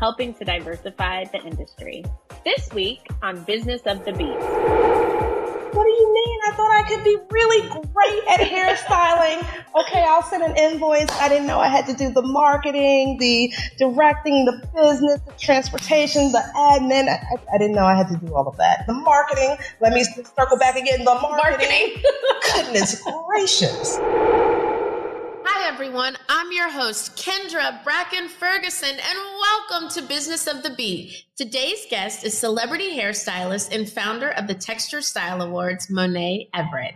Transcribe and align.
helping 0.00 0.32
to 0.32 0.44
diversify 0.44 1.24
the 1.24 1.38
industry. 1.44 2.02
This 2.42 2.70
week 2.72 3.06
on 3.22 3.44
Business 3.44 3.82
of 3.84 4.02
the 4.06 4.12
Beat. 4.12 4.40
What 5.72 5.84
do 5.84 5.90
you 5.90 6.12
mean? 6.12 6.38
I 6.48 6.56
thought 6.56 6.70
I 6.72 6.88
could 6.88 7.04
be 7.04 7.16
really 7.30 7.68
great 7.68 8.24
at 8.28 8.40
hairstyling. 8.40 9.46
Okay, 9.78 10.02
I'll 10.08 10.22
send 10.22 10.42
an 10.42 10.56
invoice. 10.56 11.10
I 11.12 11.28
didn't 11.28 11.46
know 11.46 11.60
I 11.60 11.68
had 11.68 11.86
to 11.86 11.94
do 11.94 12.10
the 12.10 12.22
marketing, 12.22 13.18
the 13.20 13.52
directing, 13.78 14.46
the 14.46 14.66
business, 14.74 15.20
the 15.20 15.32
transportation, 15.38 16.32
the 16.32 16.42
admin. 16.56 17.08
I, 17.08 17.20
I 17.54 17.58
didn't 17.58 17.76
know 17.76 17.84
I 17.84 17.94
had 17.94 18.08
to 18.08 18.16
do 18.16 18.34
all 18.34 18.48
of 18.48 18.56
that. 18.56 18.86
The 18.86 18.94
marketing. 18.94 19.58
Let 19.80 19.92
me 19.92 20.02
circle 20.02 20.58
back 20.58 20.76
again. 20.76 21.04
The 21.04 21.14
marketing. 21.14 21.68
marketing. 21.68 22.02
Goodness 22.54 23.04
gracious. 23.28 23.98
Everyone. 25.80 26.14
I'm 26.28 26.52
your 26.52 26.68
host, 26.68 27.16
Kendra 27.16 27.82
Bracken 27.82 28.28
Ferguson, 28.28 28.90
and 28.90 29.18
welcome 29.70 29.88
to 29.92 30.02
Business 30.02 30.46
of 30.46 30.62
the 30.62 30.74
Beat. 30.74 31.24
Today's 31.38 31.86
guest 31.88 32.22
is 32.22 32.36
celebrity 32.36 32.98
hairstylist 32.98 33.74
and 33.74 33.88
founder 33.88 34.28
of 34.32 34.46
the 34.46 34.52
Texture 34.52 35.00
Style 35.00 35.40
Awards, 35.40 35.86
Monaè 35.86 36.50
Everett. 36.52 36.92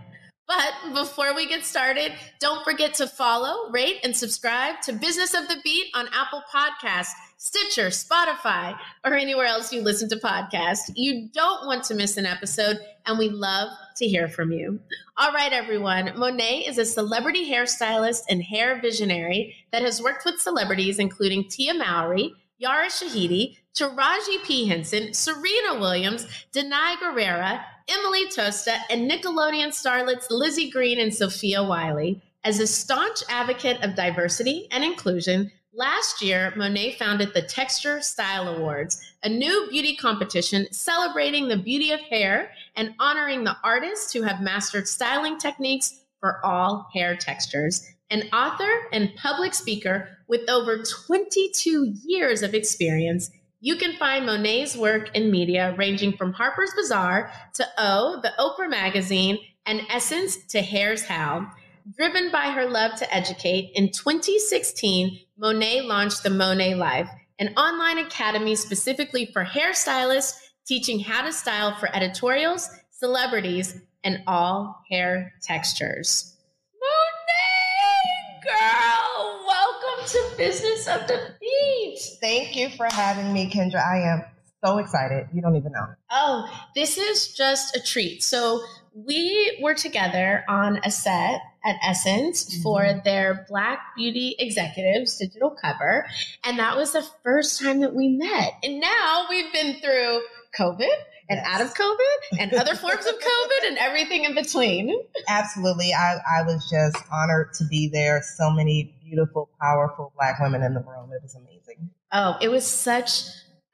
But 0.46 0.74
before 0.92 1.34
we 1.34 1.48
get 1.48 1.64
started, 1.64 2.12
don't 2.40 2.62
forget 2.62 2.92
to 2.94 3.06
follow, 3.06 3.70
rate, 3.70 4.00
and 4.04 4.14
subscribe 4.14 4.82
to 4.82 4.92
Business 4.92 5.32
of 5.32 5.48
the 5.48 5.56
Beat 5.64 5.86
on 5.94 6.06
Apple 6.12 6.42
Podcasts, 6.54 7.14
Stitcher, 7.36 7.88
Spotify, 7.88 8.78
or 9.04 9.14
anywhere 9.14 9.46
else 9.46 9.72
you 9.72 9.82
listen 9.82 10.08
to 10.08 10.16
podcasts. 10.16 10.90
You 10.94 11.28
don't 11.32 11.66
want 11.66 11.84
to 11.84 11.94
miss 11.94 12.16
an 12.16 12.26
episode, 12.26 12.78
and 13.06 13.18
we 13.18 13.28
love 13.28 13.70
to 13.96 14.06
hear 14.06 14.28
from 14.28 14.52
you. 14.52 14.80
All 15.16 15.32
right, 15.32 15.52
everyone. 15.52 16.08
Monaè 16.08 16.68
is 16.68 16.78
a 16.78 16.84
celebrity 16.84 17.50
hairstylist 17.50 18.22
and 18.28 18.42
hair 18.42 18.80
visionary 18.80 19.54
that 19.72 19.82
has 19.82 20.02
worked 20.02 20.24
with 20.24 20.40
celebrities 20.40 20.98
including 20.98 21.48
Tia 21.48 21.74
Mowry, 21.74 22.34
Yara 22.58 22.86
Shahidi, 22.86 23.56
Taraji 23.74 24.42
P. 24.44 24.66
Henson, 24.66 25.12
Serena 25.12 25.78
Williams, 25.80 26.26
Danai 26.52 26.96
Gurira, 26.96 27.64
Emily 27.88 28.26
Tosta, 28.28 28.78
and 28.88 29.10
Nickelodeon 29.10 29.68
starlets 29.68 30.30
Lizzy 30.30 30.70
Greene 30.70 31.00
and 31.00 31.14
Sophia 31.14 31.62
Wiley. 31.62 32.22
As 32.44 32.60
a 32.60 32.66
staunch 32.66 33.22
advocate 33.28 33.82
of 33.82 33.94
diversity 33.94 34.68
and 34.70 34.84
inclusion, 34.84 35.50
Last 35.76 36.22
year, 36.22 36.52
Monaè 36.56 36.96
founded 36.96 37.34
the 37.34 37.42
Texture 37.42 38.00
Style 38.00 38.46
Awards, 38.46 39.00
a 39.24 39.28
new 39.28 39.66
beauty 39.68 39.96
competition 39.96 40.68
celebrating 40.70 41.48
the 41.48 41.56
beauty 41.56 41.90
of 41.90 41.98
hair 41.98 42.52
and 42.76 42.94
honoring 43.00 43.42
the 43.42 43.56
artists 43.64 44.12
who 44.12 44.22
have 44.22 44.40
mastered 44.40 44.86
styling 44.86 45.36
techniques 45.36 46.04
for 46.20 46.38
all 46.46 46.88
hair 46.94 47.16
textures. 47.16 47.84
An 48.08 48.22
author 48.32 48.70
and 48.92 49.16
public 49.16 49.52
speaker 49.52 50.16
with 50.28 50.48
over 50.48 50.84
22 50.84 51.94
years 52.04 52.42
of 52.42 52.54
experience, 52.54 53.32
you 53.58 53.74
can 53.74 53.96
find 53.96 54.28
Monaè's 54.28 54.76
work 54.76 55.10
in 55.16 55.28
media 55.28 55.74
ranging 55.76 56.16
from 56.16 56.34
Harper's 56.34 56.72
Bazaar 56.76 57.32
to 57.54 57.66
O, 57.78 58.20
the 58.22 58.32
Oprah 58.38 58.70
Magazine, 58.70 59.38
and 59.66 59.80
Essence 59.90 60.36
to 60.50 60.62
Hair's 60.62 61.02
How. 61.02 61.50
Driven 61.96 62.30
by 62.30 62.50
her 62.50 62.66
love 62.66 62.94
to 62.98 63.14
educate, 63.14 63.72
in 63.74 63.90
2016, 63.90 65.18
Monaè 65.40 65.84
launched 65.84 66.22
the 66.22 66.28
Monaè 66.28 66.76
Life, 66.76 67.10
an 67.40 67.48
online 67.56 67.98
academy 67.98 68.54
specifically 68.54 69.26
for 69.32 69.44
hairstylists, 69.44 70.34
teaching 70.64 71.00
how 71.00 71.22
to 71.22 71.32
style 71.32 71.74
for 71.74 71.94
editorials, 71.94 72.70
celebrities, 72.92 73.80
and 74.04 74.22
all 74.28 74.80
hair 74.88 75.32
textures. 75.42 76.36
Monaè, 76.80 78.44
girl, 78.44 79.44
welcome 79.44 80.06
to 80.06 80.36
Business 80.36 80.86
of 80.86 81.08
the 81.08 81.34
Beat. 81.40 81.98
Thank 82.20 82.54
you 82.54 82.68
for 82.68 82.86
having 82.92 83.32
me, 83.32 83.50
Kendra. 83.50 83.84
I 83.84 84.12
am 84.12 84.22
so 84.64 84.78
excited. 84.78 85.26
You 85.34 85.42
don't 85.42 85.56
even 85.56 85.72
know. 85.72 85.86
Oh, 86.12 86.48
this 86.76 86.96
is 86.96 87.34
just 87.34 87.76
a 87.76 87.82
treat. 87.82 88.22
So, 88.22 88.62
we 88.94 89.58
were 89.60 89.74
together 89.74 90.44
on 90.48 90.80
a 90.84 90.90
set 90.90 91.40
at 91.64 91.76
Essence 91.82 92.44
mm-hmm. 92.44 92.62
for 92.62 93.02
their 93.04 93.44
Black 93.48 93.80
Beauty 93.96 94.36
Executives 94.38 95.18
digital 95.18 95.50
cover. 95.50 96.06
And 96.44 96.58
that 96.58 96.76
was 96.76 96.92
the 96.92 97.04
first 97.22 97.60
time 97.60 97.80
that 97.80 97.94
we 97.94 98.08
met. 98.08 98.54
And 98.62 98.80
now 98.80 99.26
we've 99.28 99.52
been 99.52 99.80
through 99.80 100.22
COVID 100.58 100.94
and 101.28 101.40
yes. 101.42 101.46
out 101.46 101.60
of 101.62 101.74
COVID 101.74 102.38
and 102.38 102.52
other 102.52 102.76
forms 102.76 103.06
of 103.06 103.14
COVID 103.14 103.68
and 103.68 103.78
everything 103.78 104.24
in 104.24 104.34
between. 104.34 104.94
Absolutely. 105.26 105.92
I, 105.92 106.18
I 106.28 106.42
was 106.42 106.68
just 106.70 107.04
honored 107.10 107.52
to 107.54 107.64
be 107.64 107.88
there. 107.88 108.22
So 108.36 108.50
many 108.50 108.94
beautiful, 109.04 109.50
powerful 109.60 110.12
Black 110.16 110.38
women 110.38 110.62
in 110.62 110.74
the 110.74 110.80
room. 110.80 111.10
It 111.12 111.22
was 111.22 111.34
amazing. 111.34 111.90
Oh, 112.12 112.36
it 112.40 112.48
was 112.48 112.66
such 112.66 113.24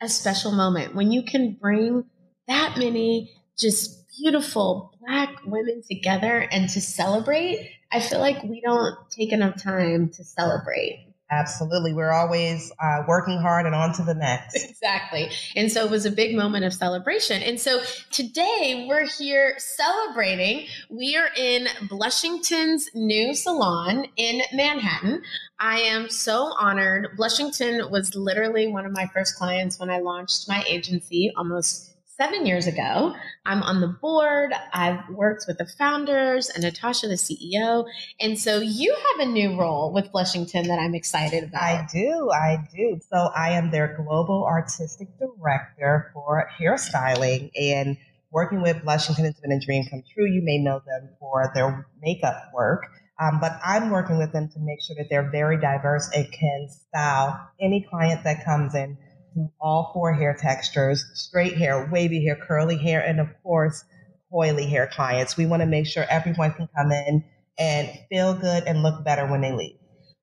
a 0.00 0.08
special 0.08 0.52
moment 0.52 0.94
when 0.94 1.12
you 1.12 1.22
can 1.22 1.58
bring 1.60 2.04
that 2.46 2.78
many 2.78 3.30
just 3.58 3.99
beautiful 4.18 4.94
black 5.00 5.36
women 5.44 5.82
together 5.88 6.48
and 6.50 6.68
to 6.70 6.80
celebrate, 6.80 7.70
I 7.92 8.00
feel 8.00 8.20
like 8.20 8.42
we 8.44 8.60
don't 8.60 8.96
take 9.10 9.32
enough 9.32 9.62
time 9.62 10.10
to 10.10 10.24
celebrate. 10.24 11.06
Absolutely. 11.32 11.92
We're 11.92 12.10
always 12.10 12.72
uh, 12.82 13.04
working 13.06 13.38
hard 13.38 13.64
and 13.64 13.74
on 13.74 13.92
to 13.94 14.02
the 14.02 14.14
next. 14.14 14.66
Exactly. 14.80 15.30
And 15.56 15.70
so 15.70 15.84
it 15.84 15.90
was 15.90 16.06
a 16.06 16.10
big 16.10 16.34
moment 16.34 16.64
of 16.64 16.72
celebration. 16.72 17.42
And 17.42 17.60
so 17.60 17.82
today 18.10 18.86
we're 18.88 19.06
here 19.06 19.54
celebrating. 19.58 20.66
We 20.88 21.16
are 21.16 21.28
in 21.36 21.68
Blushington's 21.86 22.88
new 22.94 23.34
salon 23.34 24.06
in 24.16 24.40
Manhattan. 24.54 25.22
I 25.58 25.80
am 25.80 26.08
so 26.08 26.54
honored. 26.58 27.08
Blushington 27.18 27.90
was 27.90 28.14
literally 28.14 28.68
one 28.68 28.86
of 28.86 28.92
my 28.92 29.06
first 29.12 29.36
clients 29.36 29.78
when 29.78 29.90
I 29.90 29.98
launched 29.98 30.48
my 30.48 30.64
agency 30.66 31.30
almost 31.36 31.89
seven 32.20 32.44
years 32.44 32.66
ago. 32.66 33.14
I'm 33.46 33.62
on 33.62 33.80
the 33.80 33.88
board. 33.88 34.52
I've 34.74 35.08
worked 35.08 35.46
with 35.48 35.56
the 35.56 35.64
founders 35.78 36.50
and 36.50 36.62
Natasha, 36.62 37.08
the 37.08 37.14
CEO. 37.14 37.86
And 38.20 38.38
so 38.38 38.58
you 38.58 38.94
have 38.94 39.26
a 39.26 39.30
new 39.30 39.58
role 39.58 39.90
with 39.90 40.12
Blushington 40.12 40.68
that 40.68 40.78
I'm 40.78 40.94
excited 40.94 41.44
about. 41.44 41.62
I 41.62 41.86
do. 41.90 42.30
I 42.30 42.58
do. 42.76 43.00
So 43.10 43.30
I 43.34 43.52
am 43.52 43.70
their 43.70 43.96
global 43.96 44.44
artistic 44.46 45.08
director 45.18 46.10
for 46.12 46.50
hairstyling 46.60 47.52
and 47.58 47.96
working 48.30 48.60
with 48.60 48.82
Blushington 48.84 49.24
has 49.24 49.40
been 49.40 49.52
a 49.52 49.60
dream 49.60 49.86
come 49.88 50.02
true. 50.12 50.26
You 50.26 50.42
may 50.42 50.58
know 50.58 50.82
them 50.86 51.08
for 51.18 51.50
their 51.54 51.86
makeup 52.02 52.50
work. 52.52 52.84
Um, 53.18 53.38
but 53.40 53.58
I'm 53.64 53.90
working 53.90 54.18
with 54.18 54.32
them 54.32 54.48
to 54.48 54.58
make 54.60 54.82
sure 54.82 54.96
that 54.96 55.06
they're 55.08 55.30
very 55.30 55.58
diverse 55.58 56.10
and 56.14 56.30
can 56.30 56.68
style 56.68 57.48
any 57.60 57.86
client 57.88 58.24
that 58.24 58.44
comes 58.44 58.74
in 58.74 58.98
all 59.60 59.90
four 59.92 60.12
hair 60.12 60.36
textures 60.38 61.04
straight 61.14 61.56
hair, 61.56 61.88
wavy 61.90 62.24
hair, 62.24 62.36
curly 62.36 62.76
hair, 62.76 63.00
and 63.00 63.20
of 63.20 63.28
course, 63.42 63.84
coily 64.32 64.68
hair 64.68 64.86
clients. 64.86 65.36
We 65.36 65.46
want 65.46 65.60
to 65.60 65.66
make 65.66 65.86
sure 65.86 66.04
everyone 66.08 66.52
can 66.52 66.68
come 66.76 66.92
in 66.92 67.24
and 67.58 67.90
feel 68.08 68.34
good 68.34 68.64
and 68.64 68.82
look 68.82 69.04
better 69.04 69.26
when 69.26 69.40
they 69.40 69.52
leave. 69.52 69.76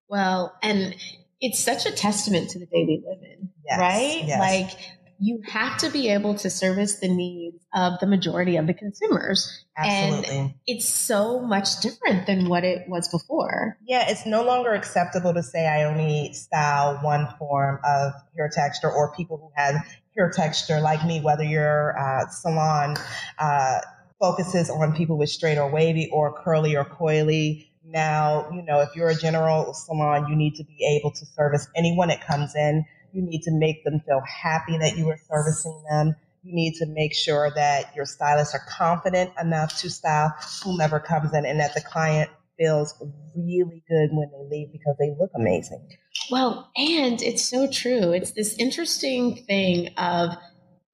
Well, 0.09 0.55
and 0.61 0.95
it's 1.41 1.59
such 1.59 1.85
a 1.85 1.91
testament 1.91 2.49
to 2.51 2.59
the 2.59 2.65
day 2.65 2.85
we 2.85 3.03
live 3.05 3.19
in, 3.21 3.49
yes, 3.65 3.79
right? 3.79 4.23
Yes. 4.25 4.39
Like 4.39 4.96
you 5.19 5.41
have 5.47 5.77
to 5.77 5.89
be 5.89 6.09
able 6.09 6.35
to 6.35 6.49
service 6.49 6.99
the 6.99 7.07
needs 7.07 7.65
of 7.73 7.93
the 7.99 8.07
majority 8.07 8.57
of 8.57 8.67
the 8.67 8.73
consumers. 8.73 9.65
Absolutely. 9.77 10.37
And 10.37 10.53
it's 10.67 10.87
so 10.87 11.39
much 11.39 11.79
different 11.81 12.27
than 12.27 12.49
what 12.49 12.63
it 12.63 12.87
was 12.87 13.07
before. 13.09 13.77
Yeah, 13.87 14.09
it's 14.09 14.25
no 14.25 14.43
longer 14.43 14.73
acceptable 14.73 15.33
to 15.33 15.43
say 15.43 15.67
I 15.67 15.85
only 15.85 16.33
style 16.33 16.99
one 17.01 17.27
form 17.39 17.79
of 17.83 18.13
hair 18.35 18.49
texture 18.53 18.91
or 18.91 19.15
people 19.15 19.37
who 19.37 19.49
have 19.55 19.75
hair 20.15 20.31
texture 20.35 20.79
like 20.79 21.05
me, 21.05 21.21
whether 21.21 21.43
your 21.43 21.97
uh, 21.97 22.27
salon 22.29 22.95
uh, 23.39 23.79
focuses 24.19 24.69
on 24.69 24.95
people 24.95 25.17
with 25.17 25.29
straight 25.29 25.57
or 25.57 25.69
wavy 25.69 26.09
or 26.11 26.41
curly 26.43 26.75
or 26.75 26.85
coily. 26.85 27.67
Now, 27.85 28.49
you 28.51 28.61
know, 28.63 28.81
if 28.81 28.89
you're 28.95 29.09
a 29.09 29.15
general 29.15 29.73
salon, 29.73 30.27
you 30.29 30.35
need 30.35 30.55
to 30.55 30.63
be 30.63 30.99
able 30.99 31.11
to 31.11 31.25
service 31.25 31.67
anyone 31.75 32.09
that 32.09 32.25
comes 32.25 32.55
in 32.55 32.85
you 33.11 33.21
need 33.21 33.41
to 33.43 33.51
make 33.51 33.83
them 33.83 34.01
feel 34.05 34.21
happy 34.21 34.77
that 34.77 34.97
you 34.97 35.09
are 35.09 35.19
servicing 35.29 35.83
them. 35.89 36.15
You 36.43 36.53
need 36.55 36.75
to 36.75 36.85
make 36.87 37.13
sure 37.13 37.51
that 37.55 37.95
your 37.95 38.05
stylists 38.05 38.53
are 38.53 38.61
confident 38.69 39.31
enough 39.39 39.77
to 39.79 39.89
style 39.89 40.33
whomever 40.63 40.99
comes 40.99 41.33
in 41.33 41.45
and 41.45 41.59
that 41.59 41.73
the 41.73 41.81
client 41.81 42.29
feels 42.57 42.93
really 43.35 43.83
good 43.87 44.09
when 44.11 44.29
they 44.31 44.57
leave 44.57 44.71
because 44.71 44.95
they 44.99 45.13
look 45.19 45.31
amazing. 45.35 45.87
Well, 46.31 46.71
and 46.75 47.21
it's 47.21 47.45
so 47.45 47.69
true. 47.69 48.11
It's 48.11 48.31
this 48.31 48.55
interesting 48.57 49.43
thing 49.45 49.89
of 49.97 50.35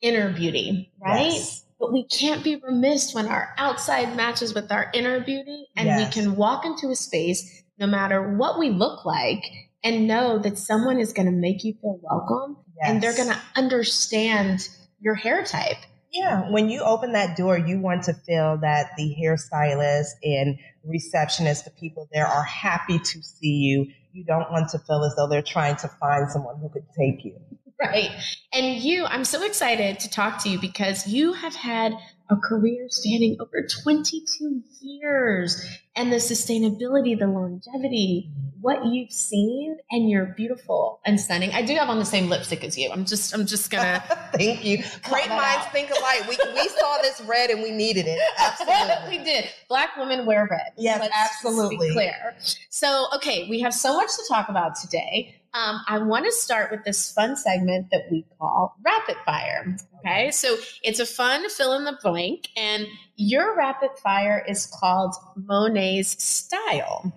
inner 0.01 0.31
beauty, 0.33 0.92
right? 1.01 1.31
Yes. 1.31 1.65
But 1.80 1.92
we 1.92 2.06
can't 2.06 2.44
be 2.44 2.56
remiss 2.56 3.13
when 3.13 3.27
our 3.27 3.54
outside 3.57 4.15
matches 4.15 4.54
with 4.54 4.71
our 4.71 4.89
inner 4.94 5.19
beauty 5.19 5.68
and 5.75 5.98
we 5.98 6.10
can 6.12 6.36
walk 6.36 6.65
into 6.65 6.89
a 6.89 6.95
space 6.95 7.63
no 7.77 7.88
matter 7.88 8.36
what 8.38 8.57
we 8.57 8.69
look 8.69 9.04
like 9.06 9.44
and 9.83 10.07
know 10.07 10.39
that 10.39 10.57
someone 10.57 11.00
is 11.00 11.13
going 11.13 11.25
to 11.25 11.31
make 11.31 11.63
you 11.63 11.74
feel 11.81 12.00
welcome 12.01 12.57
and 12.81 13.01
they're 13.01 13.15
going 13.15 13.30
to 13.30 13.39
understand 13.56 14.68
your 15.00 15.15
hair 15.15 15.44
type. 15.44 15.77
Yeah, 16.12 16.51
when 16.51 16.69
you 16.69 16.81
open 16.81 17.13
that 17.13 17.35
door, 17.35 17.57
you 17.57 17.80
want 17.80 18.03
to 18.03 18.13
feel 18.13 18.57
that 18.62 18.91
the 18.97 19.15
hairstylist 19.19 20.12
and 20.24 20.59
receptionist, 20.83 21.65
the 21.65 21.71
people 21.71 22.07
there 22.13 22.27
are 22.27 22.44
happy 22.44 23.00
to 23.00 23.24
see 23.24 23.56
you. 23.56 23.88
You 24.12 24.24
don't 24.24 24.51
want 24.51 24.69
to 24.71 24.80
feel 24.80 25.03
as 25.03 25.15
though 25.15 25.27
they're 25.27 25.41
trying 25.41 25.75
to 25.77 25.88
find 26.00 26.29
someone 26.29 26.59
who 26.59 26.69
could 26.69 26.86
take 26.97 27.25
you. 27.25 27.36
Right. 27.81 28.12
And 28.53 28.77
you, 28.77 29.06
I'm 29.06 29.25
so 29.25 29.44
excited 29.44 30.00
to 30.01 30.09
talk 30.09 30.41
to 30.44 30.50
you 30.50 30.59
because 30.59 31.07
you 31.07 31.33
have 31.33 31.56
had 31.56 31.97
a 32.33 32.38
career 32.38 32.88
spanning 32.89 33.38
over 33.39 33.65
22 33.83 34.62
years 34.81 35.65
and 35.95 36.12
the 36.12 36.18
sustainability, 36.18 37.18
the 37.18 37.27
longevity, 37.27 38.31
what 38.62 38.85
you've 38.85 39.12
seen, 39.12 39.77
and 39.91 40.09
you're 40.09 40.25
beautiful 40.38 41.00
and 41.06 41.19
stunning. 41.19 41.51
I 41.51 41.62
do 41.62 41.75
have 41.75 41.89
on 41.89 42.00
the 42.00 42.06
same 42.06 42.30
lipstick 42.30 42.63
as 42.63 42.77
you. 42.77 42.89
I'm 42.91 43.06
just, 43.06 43.33
I'm 43.33 43.45
just 43.45 43.69
gonna. 43.69 44.03
Thank 44.33 44.65
you. 44.65 44.83
Great 45.03 45.30
minds 45.30 45.65
think 45.71 45.91
alike. 45.91 46.27
We, 46.27 46.38
we 46.56 46.68
saw 46.80 46.97
this 47.01 47.21
red 47.21 47.50
and 47.50 47.62
we 47.62 47.71
needed 47.71 48.06
it. 48.07 48.19
Absolutely. 48.39 49.18
we 49.18 49.24
did. 49.24 49.50
Black 49.69 49.95
women 49.97 50.25
wear 50.25 50.47
red. 50.50 50.74
Yes, 50.77 51.00
Let's 51.00 51.13
absolutely. 51.15 51.89
Be 51.89 51.94
clear. 51.94 52.36
So, 52.69 53.07
okay, 53.15 53.47
we 53.50 53.59
have 53.59 53.74
so 53.74 53.95
much 53.95 54.09
to 54.09 54.24
talk 54.27 54.50
about 54.50 54.75
today. 54.75 55.39
Um, 55.55 55.81
I 55.88 56.00
want 56.00 56.25
to 56.25 56.31
start 56.31 56.71
with 56.71 56.83
this 56.83 57.11
fun 57.11 57.35
segment 57.35 57.88
that 57.91 58.05
we 58.09 58.25
call 58.39 58.75
rapid 58.83 59.17
fire. 59.23 59.77
Okay, 60.00 60.31
so 60.31 60.57
it's 60.81 61.00
a 61.00 61.05
fun 61.05 61.47
fill 61.50 61.73
in 61.73 61.83
the 61.83 61.97
blank, 62.01 62.50
and 62.57 62.88
your 63.15 63.55
rapid 63.55 63.91
fire 64.01 64.44
is 64.47 64.65
called 64.65 65.13
Monaè's 65.38 66.21
style. 66.23 67.13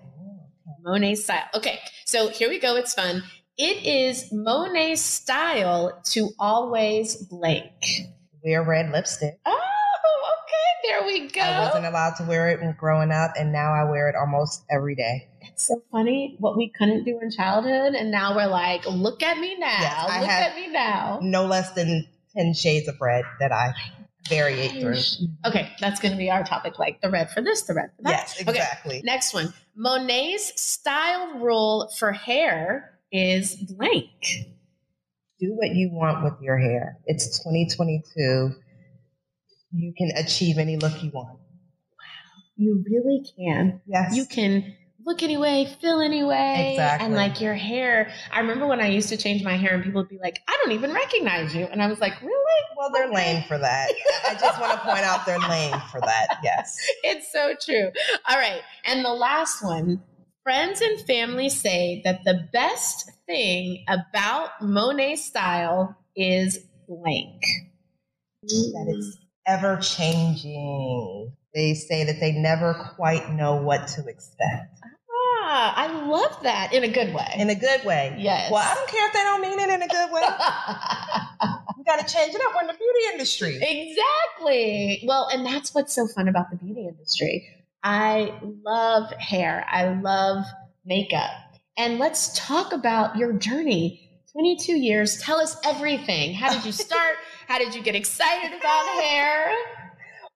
Monaè's 0.86 1.24
style. 1.24 1.46
Okay, 1.54 1.80
so 2.04 2.28
here 2.28 2.50
we 2.50 2.58
go. 2.58 2.76
It's 2.76 2.92
fun. 2.92 3.22
It 3.56 3.86
is 3.86 4.30
Monaè's 4.30 5.00
style 5.00 6.02
to 6.10 6.28
always 6.38 7.16
blank. 7.16 7.72
Wear 8.44 8.62
red 8.62 8.90
lipstick. 8.90 9.38
Oh. 9.46 9.75
There 10.88 11.04
we 11.06 11.28
go. 11.28 11.40
I 11.40 11.60
wasn't 11.60 11.86
allowed 11.86 12.14
to 12.16 12.24
wear 12.24 12.50
it 12.50 12.60
when 12.60 12.74
growing 12.78 13.10
up, 13.10 13.32
and 13.36 13.52
now 13.52 13.72
I 13.72 13.84
wear 13.90 14.08
it 14.08 14.14
almost 14.14 14.64
every 14.70 14.94
day. 14.94 15.28
It's 15.42 15.66
so 15.66 15.82
funny 15.90 16.36
what 16.38 16.56
we 16.56 16.70
couldn't 16.76 17.04
do 17.04 17.18
in 17.20 17.30
childhood, 17.30 17.94
and 17.94 18.10
now 18.10 18.36
we're 18.36 18.46
like, 18.46 18.84
look 18.86 19.22
at 19.22 19.38
me 19.38 19.56
now. 19.58 19.80
Yes, 19.80 20.20
look 20.20 20.28
at 20.30 20.56
me 20.56 20.68
now. 20.68 21.18
No 21.22 21.46
less 21.46 21.72
than 21.72 22.06
10 22.36 22.54
shades 22.54 22.88
of 22.88 22.96
red 23.00 23.24
that 23.40 23.52
I 23.52 23.72
variate 24.28 24.80
through. 24.80 25.26
Okay, 25.46 25.72
that's 25.80 26.00
going 26.00 26.12
to 26.12 26.18
be 26.18 26.30
our 26.30 26.44
topic, 26.44 26.78
like 26.78 27.00
the 27.00 27.10
red 27.10 27.30
for 27.30 27.40
this, 27.42 27.62
the 27.62 27.74
red 27.74 27.90
for 27.96 28.02
that. 28.02 28.10
Yes, 28.10 28.42
Okay, 28.42 28.50
exactly. 28.50 29.00
next 29.04 29.32
one. 29.34 29.52
Monaè's 29.78 30.52
style 30.60 31.38
rule 31.38 31.90
for 31.98 32.12
hair 32.12 32.98
is 33.12 33.54
blank. 33.54 34.10
do 35.40 35.54
what 35.54 35.70
you 35.70 35.90
want 35.92 36.24
with 36.24 36.34
your 36.40 36.58
hair. 36.58 36.98
It's 37.06 37.38
2022. 37.42 38.50
You 39.72 39.92
can 39.96 40.10
achieve 40.16 40.58
any 40.58 40.76
look 40.76 41.02
you 41.02 41.10
want. 41.12 41.38
Wow, 41.38 42.42
you 42.56 42.84
really 42.88 43.24
can. 43.36 43.80
Yes. 43.86 44.14
You 44.16 44.26
can 44.26 44.74
look 45.04 45.22
anyway, 45.22 45.72
feel 45.80 46.00
anyway. 46.00 46.72
Exactly. 46.72 47.06
And 47.06 47.14
like 47.14 47.40
your 47.40 47.54
hair. 47.54 48.10
I 48.32 48.40
remember 48.40 48.66
when 48.66 48.80
I 48.80 48.88
used 48.88 49.08
to 49.10 49.16
change 49.16 49.42
my 49.44 49.56
hair 49.56 49.74
and 49.74 49.84
people 49.84 50.02
would 50.02 50.08
be 50.08 50.18
like, 50.22 50.40
I 50.48 50.58
don't 50.62 50.72
even 50.72 50.92
recognize 50.92 51.54
you. 51.54 51.64
And 51.64 51.82
I 51.82 51.86
was 51.86 52.00
like, 52.00 52.20
really? 52.20 52.46
well, 52.76 52.90
they're 52.92 53.10
lame 53.10 53.42
for 53.44 53.58
that. 53.58 53.90
I 54.28 54.34
just 54.34 54.60
want 54.60 54.72
to 54.72 54.78
point 54.78 55.00
out 55.00 55.24
they're 55.24 55.38
lame 55.38 55.80
for 55.90 56.00
that. 56.00 56.38
Yes. 56.42 56.76
It's 57.04 57.32
so 57.32 57.54
true. 57.60 57.90
All 58.28 58.36
right. 58.36 58.60
And 58.84 59.04
the 59.04 59.12
last 59.12 59.62
one 59.62 60.02
friends 60.42 60.80
and 60.80 61.00
family 61.06 61.48
say 61.48 62.00
that 62.04 62.24
the 62.24 62.48
best 62.52 63.10
thing 63.26 63.84
about 63.88 64.50
Monaè 64.60 65.16
style 65.16 65.96
is 66.16 66.58
blank. 66.88 67.42
That 68.42 68.86
it's 68.88 69.18
ever 69.46 69.76
changing. 69.78 71.32
They 71.54 71.74
say 71.74 72.04
that 72.04 72.20
they 72.20 72.32
never 72.32 72.92
quite 72.96 73.30
know 73.30 73.56
what 73.56 73.88
to 73.88 74.06
expect 74.06 74.78
Ah, 75.48 75.74
I 75.76 76.06
love 76.06 76.42
that 76.42 76.72
in 76.72 76.82
a 76.84 76.88
good 76.88 77.14
way. 77.14 77.32
in 77.38 77.48
a 77.50 77.54
good 77.54 77.84
way. 77.84 78.14
Yes. 78.18 78.50
Well, 78.50 78.62
I 78.62 78.74
don't 78.74 78.88
care 78.88 79.06
if 79.06 79.12
they 79.12 79.22
don't 79.22 79.40
mean 79.40 79.58
it 79.58 79.70
in 79.70 79.80
a 79.82 79.88
good 79.88 80.10
way. 80.12 80.20
We 81.78 81.84
got 81.84 82.04
to 82.06 82.12
change 82.14 82.34
it 82.34 82.40
up. 82.44 82.52
We're 82.54 82.62
in 82.62 82.66
the 82.66 82.72
beauty 82.74 83.00
industry. 83.12 83.58
exactly. 83.62 85.02
Well, 85.06 85.28
and 85.32 85.46
that's 85.46 85.74
what's 85.74 85.94
so 85.94 86.06
fun 86.08 86.28
about 86.28 86.50
the 86.50 86.56
beauty 86.56 86.86
industry. 86.88 87.48
I 87.84 88.34
love 88.64 89.12
hair. 89.12 89.64
I 89.70 89.88
love 90.00 90.44
makeup. 90.84 91.30
And 91.78 91.98
let's 91.98 92.36
talk 92.36 92.72
about 92.72 93.16
your 93.16 93.32
journey. 93.32 94.02
22 94.32 94.72
years. 94.72 95.20
Tell 95.22 95.38
us 95.40 95.56
everything. 95.64 96.34
How 96.34 96.52
did 96.52 96.64
you 96.64 96.72
start? 96.72 97.16
How 97.46 97.58
did 97.58 97.74
you 97.74 97.82
get 97.82 97.94
excited 97.94 98.58
about 98.58 99.02
hair? 99.02 99.54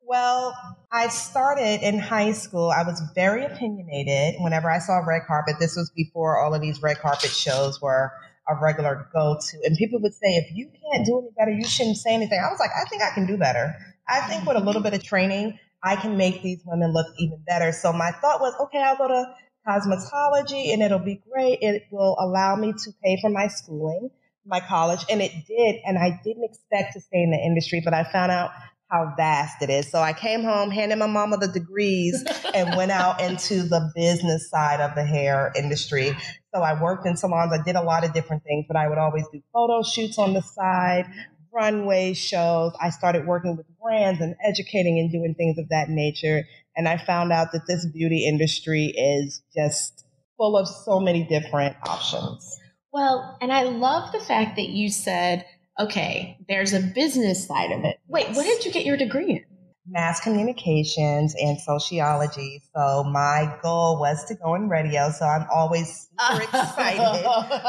Well, 0.03 0.57
I 0.93 1.09
started 1.09 1.81
in 1.83 1.99
high 1.99 2.33
school. 2.33 2.71
I 2.71 2.85
was 2.85 3.03
very 3.15 3.45
opinionated 3.45 4.41
whenever 4.41 4.71
I 4.71 4.79
saw 4.79 4.99
red 4.99 5.23
carpet. 5.27 5.57
This 5.59 5.77
was 5.77 5.91
before 5.97 6.39
all 6.39 6.55
of 6.55 6.61
these 6.61 6.81
red 6.81 6.99
carpet 6.99 7.31
shows 7.31 7.81
were 7.83 8.13
a 8.49 8.55
regular 8.63 9.09
go 9.13 9.37
to. 9.41 9.57
And 9.65 9.77
people 9.77 10.01
would 10.01 10.15
say, 10.15 10.37
if 10.37 10.55
you 10.55 10.67
can't 10.67 11.05
do 11.05 11.19
any 11.19 11.31
better, 11.37 11.51
you 11.51 11.65
shouldn't 11.65 11.97
say 11.97 12.15
anything. 12.15 12.39
I 12.39 12.49
was 12.49 12.61
like, 12.61 12.71
I 12.71 12.89
think 12.89 13.03
I 13.03 13.11
can 13.11 13.27
do 13.27 13.37
better. 13.37 13.75
I 14.09 14.21
think 14.23 14.47
with 14.47 14.57
a 14.57 14.65
little 14.65 14.83
bit 14.83 14.95
of 14.95 15.03
training, 15.03 15.59
I 15.83 15.97
can 15.97 16.17
make 16.17 16.43
these 16.43 16.63
women 16.65 16.93
look 16.93 17.07
even 17.19 17.43
better. 17.47 17.73
So 17.73 17.93
my 17.93 18.13
thought 18.13 18.41
was, 18.41 18.55
okay, 18.61 18.83
I'll 18.83 18.97
go 18.97 19.09
to 19.09 19.35
cosmetology 19.67 20.73
and 20.73 20.83
it'll 20.83 20.99
be 20.99 21.23
great. 21.33 21.59
It 21.61 21.85
will 21.91 22.17
allow 22.21 22.57
me 22.57 22.73
to 22.73 22.93
pay 23.03 23.19
for 23.21 23.31
my 23.31 23.49
schooling, 23.49 24.11
my 24.47 24.61
college. 24.61 25.05
And 25.11 25.21
it 25.23 25.33
did. 25.47 25.77
And 25.85 25.99
I 25.99 26.21
didn't 26.25 26.45
expect 26.45 26.95
to 26.95 27.01
stay 27.01 27.23
in 27.23 27.31
the 27.31 27.39
industry, 27.39 27.81
but 27.85 27.95
I 27.95 28.05
found 28.05 28.33
out 28.33 28.51
how 28.91 29.15
vast 29.17 29.63
it 29.63 29.71
is. 29.71 29.91
So 29.91 30.01
I 30.01 30.13
came 30.13 30.43
home, 30.43 30.71
handed 30.71 30.99
my 30.99 31.07
mama 31.07 31.37
the 31.37 31.49
degrees, 31.49 32.25
and 32.55 32.77
went 32.77 32.91
out 32.91 33.21
into 33.21 33.63
the 33.63 33.91
business 33.95 34.51
side 34.51 34.81
of 34.81 34.95
the 34.95 35.05
hair 35.05 35.53
industry. 35.57 36.17
So 36.55 36.61
I 36.61 36.81
worked 36.81 37.07
in 37.07 37.17
salons. 37.17 37.53
I 37.53 37.63
did 37.63 37.77
a 37.77 37.83
lot 37.83 38.05
of 38.05 38.13
different 38.13 38.43
things, 38.43 38.65
but 38.67 38.77
I 38.77 38.89
would 38.89 38.99
always 38.99 39.25
do 39.33 39.41
photo 39.53 39.83
shoots 39.83 40.19
on 40.19 40.35
the 40.35 40.43
side, 40.43 41.07
runway 41.53 42.15
shows. 42.15 42.73
I 42.81 42.91
started 42.91 43.27
working 43.27 43.57
with 43.57 43.67
brands 43.81 44.21
and 44.21 44.35
educating 44.45 44.99
and 44.99 45.11
doing 45.11 45.35
things 45.35 45.59
of 45.59 45.69
that 45.69 45.89
nature. 45.89 46.45
And 46.77 46.89
I 46.89 46.97
found 46.97 47.33
out 47.33 47.53
that 47.53 47.67
this 47.69 47.87
beauty 47.87 48.27
industry 48.27 48.87
is 48.87 49.43
just 49.55 50.05
full 50.37 50.57
of 50.57 50.67
so 50.67 50.99
many 50.99 51.25
different 51.25 51.77
options. 51.87 52.60
Well, 52.93 53.39
and 53.41 53.53
I 53.53 53.63
love 53.63 54.13
the 54.13 54.21
fact 54.21 54.57
that 54.57 54.69
you 54.69 54.91
said, 54.91 55.47
okay, 55.79 56.39
there's 56.49 56.73
a 56.73 56.81
business 56.81 57.47
side 57.47 57.73
of 57.73 57.85
it. 57.85 57.99
Wait, 58.09 58.29
what 58.31 58.45
did 58.45 58.65
you 58.65 58.73
get 58.73 58.85
your 58.85 58.97
degree 58.97 59.31
in? 59.31 59.45
mass 59.91 60.21
communications 60.21 61.35
and 61.41 61.59
sociology. 61.59 62.63
So 62.75 63.05
my 63.05 63.57
goal 63.61 63.99
was 63.99 64.25
to 64.27 64.35
go 64.37 64.55
in 64.55 64.69
radio. 64.69 65.11
So 65.11 65.27
I'm 65.27 65.47
always 65.53 66.09
super 66.19 66.43
excited 66.53 67.27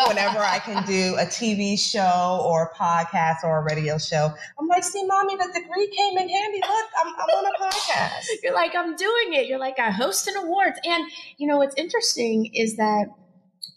whenever 0.08 0.40
I 0.40 0.60
can 0.60 0.86
do 0.86 1.16
a 1.16 1.26
TV 1.26 1.80
show 1.80 2.42
or 2.46 2.72
a 2.72 2.76
podcast 2.76 3.44
or 3.44 3.60
a 3.60 3.64
radio 3.64 3.98
show. 3.98 4.32
I'm 4.60 4.68
like, 4.68 4.84
see, 4.84 5.04
mommy, 5.06 5.36
the 5.36 5.50
degree 5.54 5.88
came 5.88 6.18
in 6.18 6.30
handy. 6.30 6.62
Look, 6.62 6.90
I'm, 7.04 7.14
I'm 7.14 7.30
on 7.30 7.46
a 7.46 7.64
podcast. 7.64 8.26
You're 8.44 8.54
like, 8.54 8.76
I'm 8.76 8.96
doing 8.96 9.34
it. 9.34 9.48
You're 9.48 9.60
like, 9.60 9.80
I 9.80 9.90
host 9.90 10.28
an 10.28 10.36
awards. 10.38 10.80
And, 10.86 11.10
you 11.38 11.48
know, 11.48 11.58
what's 11.58 11.76
interesting 11.76 12.52
is 12.54 12.78
that 12.78 13.08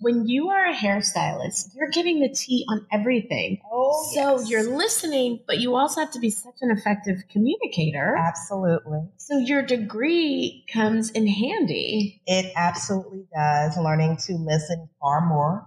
when 0.05 0.29
you 0.29 0.51
are 0.51 0.67
a 0.67 0.75
hairstylist, 0.75 1.75
you're 1.75 1.89
giving 1.89 2.21
the 2.21 2.29
tea 2.29 2.67
on 2.69 2.87
everything. 2.93 3.59
Oh, 3.73 4.07
so 4.15 4.39
yes. 4.39 4.51
you're 4.51 4.77
listening, 4.77 5.41
but 5.47 5.61
you 5.61 5.77
also 5.77 6.03
have 6.03 6.11
to 6.11 6.19
be 6.19 6.29
such 6.29 6.57
an 6.61 6.71
effective 6.71 7.23
communicator. 7.31 8.15
Absolutely. 8.15 9.09
So 9.17 9.39
your 9.39 9.63
degree 9.63 10.67
comes 10.71 11.11
in 11.11 11.27
handy. 11.27 12.21
It 12.27 12.53
absolutely 12.55 13.27
does. 13.35 13.79
Learning 13.79 14.19
to 14.27 14.35
listen 14.35 14.91
far 15.01 15.27
more 15.27 15.67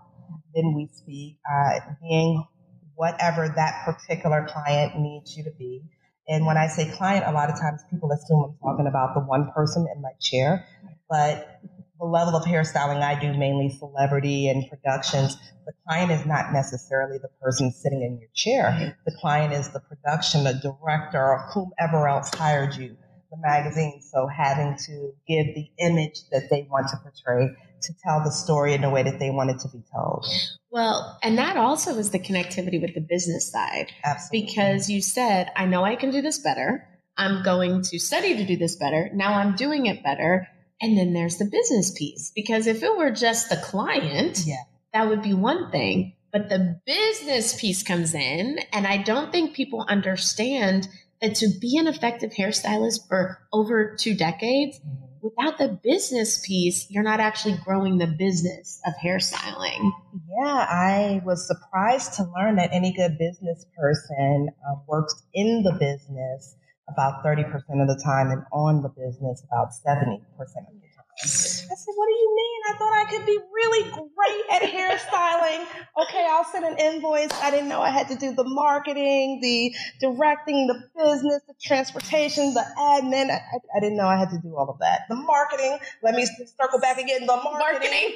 than 0.54 0.76
we 0.76 0.88
speak, 0.94 1.40
uh, 1.52 1.80
being 2.00 2.46
whatever 2.94 3.50
that 3.50 3.86
particular 3.86 4.48
client 4.48 5.00
needs 5.00 5.36
you 5.36 5.46
to 5.46 5.52
be. 5.58 5.82
And 6.28 6.46
when 6.46 6.58
I 6.58 6.68
say 6.68 6.92
client, 6.92 7.26
a 7.26 7.32
lot 7.32 7.50
of 7.50 7.60
times 7.60 7.82
people 7.90 8.12
assume 8.12 8.44
I'm 8.44 8.58
talking 8.62 8.86
about 8.86 9.16
the 9.16 9.22
one 9.22 9.52
person 9.52 9.88
in 9.96 10.00
my 10.00 10.12
chair, 10.22 10.64
but 11.10 11.60
the 12.00 12.06
level 12.06 12.36
of 12.36 12.44
hairstyling 12.44 13.02
I 13.02 13.20
do, 13.20 13.34
mainly 13.38 13.70
celebrity 13.70 14.50
and 14.50 14.70
productions, 14.70 15.38
the 15.66 15.74
client 15.88 16.12
is 16.12 16.26
not 16.26 16.54
necessarily 16.54 17.18
the 17.18 17.30
person 17.42 17.72
sitting 17.72 18.02
in 18.02 18.20
your 18.20 18.30
chair. 18.34 18.98
The 19.06 19.16
client 19.20 19.54
is 19.54 19.70
the 19.70 19.80
production, 19.80 20.44
the 20.44 20.54
director, 20.54 21.22
or 21.22 21.50
whomever 21.54 22.08
else 22.08 22.34
hired 22.34 22.76
you 22.76 22.96
the 23.32 23.38
magazine. 23.42 24.02
So 24.02 24.28
having 24.28 24.78
to 24.86 25.14
give 25.28 25.48
the 25.56 25.68
image 25.80 26.22
that 26.32 26.50
they 26.50 26.68
want 26.70 26.88
to 26.90 26.98
portray 26.98 27.50
to 27.82 27.94
tell 28.04 28.24
the 28.24 28.32
story 28.32 28.74
in 28.74 28.82
the 28.82 28.90
way 28.90 29.04
that 29.04 29.20
they 29.20 29.30
want 29.30 29.52
it 29.52 29.60
to 29.60 29.68
be 29.70 29.84
told. 29.94 30.26
Well, 30.72 31.18
and 31.22 31.38
that 31.38 31.58
also 31.58 31.98
is 31.98 32.12
the 32.12 32.20
connectivity 32.20 32.82
with 32.82 32.94
the 32.96 33.02
business 33.02 33.52
side. 33.52 33.92
Absolutely. 34.04 34.48
Because 34.48 34.90
you 34.90 35.02
said, 35.02 35.52
I 35.56 35.66
know 35.66 35.84
I 35.84 35.96
can 35.96 36.12
do 36.12 36.22
this 36.22 36.40
better. 36.40 36.88
I'm 37.18 37.44
going 37.44 37.82
to 37.84 38.00
study 38.00 38.38
to 38.38 38.46
do 38.46 38.58
this 38.58 38.76
better. 38.76 39.10
Now 39.14 39.34
I'm 39.34 39.56
doing 39.56 39.88
it 39.88 40.04
better. 40.04 40.48
And 40.82 40.98
then 40.98 41.14
there's 41.14 41.38
the 41.38 41.46
business 41.46 41.92
piece. 41.92 42.32
Because 42.36 42.68
if 42.68 42.84
it 42.84 42.96
were 42.98 43.12
just 43.12 43.50
the 43.50 43.58
client, 43.58 44.44
yeah. 44.46 44.64
that 44.94 45.10
would 45.10 45.22
be 45.22 45.34
one 45.34 45.72
thing. 45.72 46.14
But 46.32 46.50
the 46.50 46.80
business 46.86 47.60
piece 47.60 47.84
comes 47.84 48.14
in, 48.14 48.60
and 48.74 48.86
I 48.86 48.98
don't 48.98 49.32
think 49.32 49.56
people 49.56 49.86
understand 49.88 50.88
that 51.22 51.36
to 51.36 51.48
be 51.60 51.78
an 51.78 51.88
effective 51.88 52.32
hairstylist 52.32 53.08
for 53.08 53.40
over 53.52 53.96
two 53.96 54.14
decades, 54.14 54.78
mm-hmm. 54.78 55.06
without 55.22 55.58
the 55.58 55.80
business 55.84 56.46
piece, 56.46 56.86
you're 56.92 57.04
not 57.04 57.20
actually 57.20 57.58
growing 57.64 57.98
the 57.98 58.08
business 58.08 58.80
of 58.86 58.94
hairstyling. 59.04 59.92
Yeah, 60.30 60.68
I 60.70 61.22
was 61.26 61.48
surprised 61.48 62.14
to 62.16 62.30
learn 62.36 62.58
that 62.58 62.70
any 62.72 62.94
good 62.94 63.18
business 63.18 63.66
person 63.76 64.50
uh, 64.70 64.76
works 64.88 65.24
in 65.34 65.64
the 65.64 65.74
business 65.74 66.56
about 66.90 67.24
30% 67.24 67.46
of 67.82 67.88
the 67.88 68.02
time 68.04 68.32
and 68.32 68.44
on 68.52 68.82
the 68.82 68.90
business 68.90 69.44
about 69.50 69.70
70% 69.86 70.22
of 70.22 70.48
the 70.48 70.88
time. 70.96 71.08
I 71.20 71.26
said, 71.26 71.94
What 71.96 72.06
do 72.06 72.14
you 72.14 72.36
mean? 72.36 72.62
I 72.70 72.78
thought 72.78 72.94
I 72.94 73.06
could 73.10 73.26
be 73.26 73.40
really 73.52 73.90
great 73.90 74.46
at 74.52 74.62
hairstyling. 74.62 75.66
Okay, 76.04 76.28
I'll 76.30 76.44
send 76.46 76.64
an 76.64 76.78
invoice. 76.78 77.32
I 77.42 77.50
didn't 77.50 77.70
know 77.70 77.82
I 77.82 77.90
had 77.90 78.08
to 78.10 78.16
do 78.16 78.36
the 78.36 78.44
marketing, 78.44 79.40
the 79.42 79.74
directing, 80.00 80.68
the 80.68 80.80
business, 80.96 81.42
the 81.48 81.56
transportation, 81.62 82.54
the 82.54 82.64
admin. 82.78 83.32
I, 83.32 83.40
I 83.76 83.80
didn't 83.80 83.98
know 83.98 84.08
I 84.08 84.18
had 84.18 84.30
to 84.30 84.40
do 84.44 84.56
all 84.56 84.70
of 84.70 84.78
that. 84.80 85.02
The 85.10 85.16
marketing. 85.16 85.80
Let 86.04 86.14
me 86.14 86.28
circle 86.60 86.80
back 86.80 87.00
again. 87.00 87.22
The 87.22 87.36
marketing. 87.36 87.90
marketing. 87.90 88.14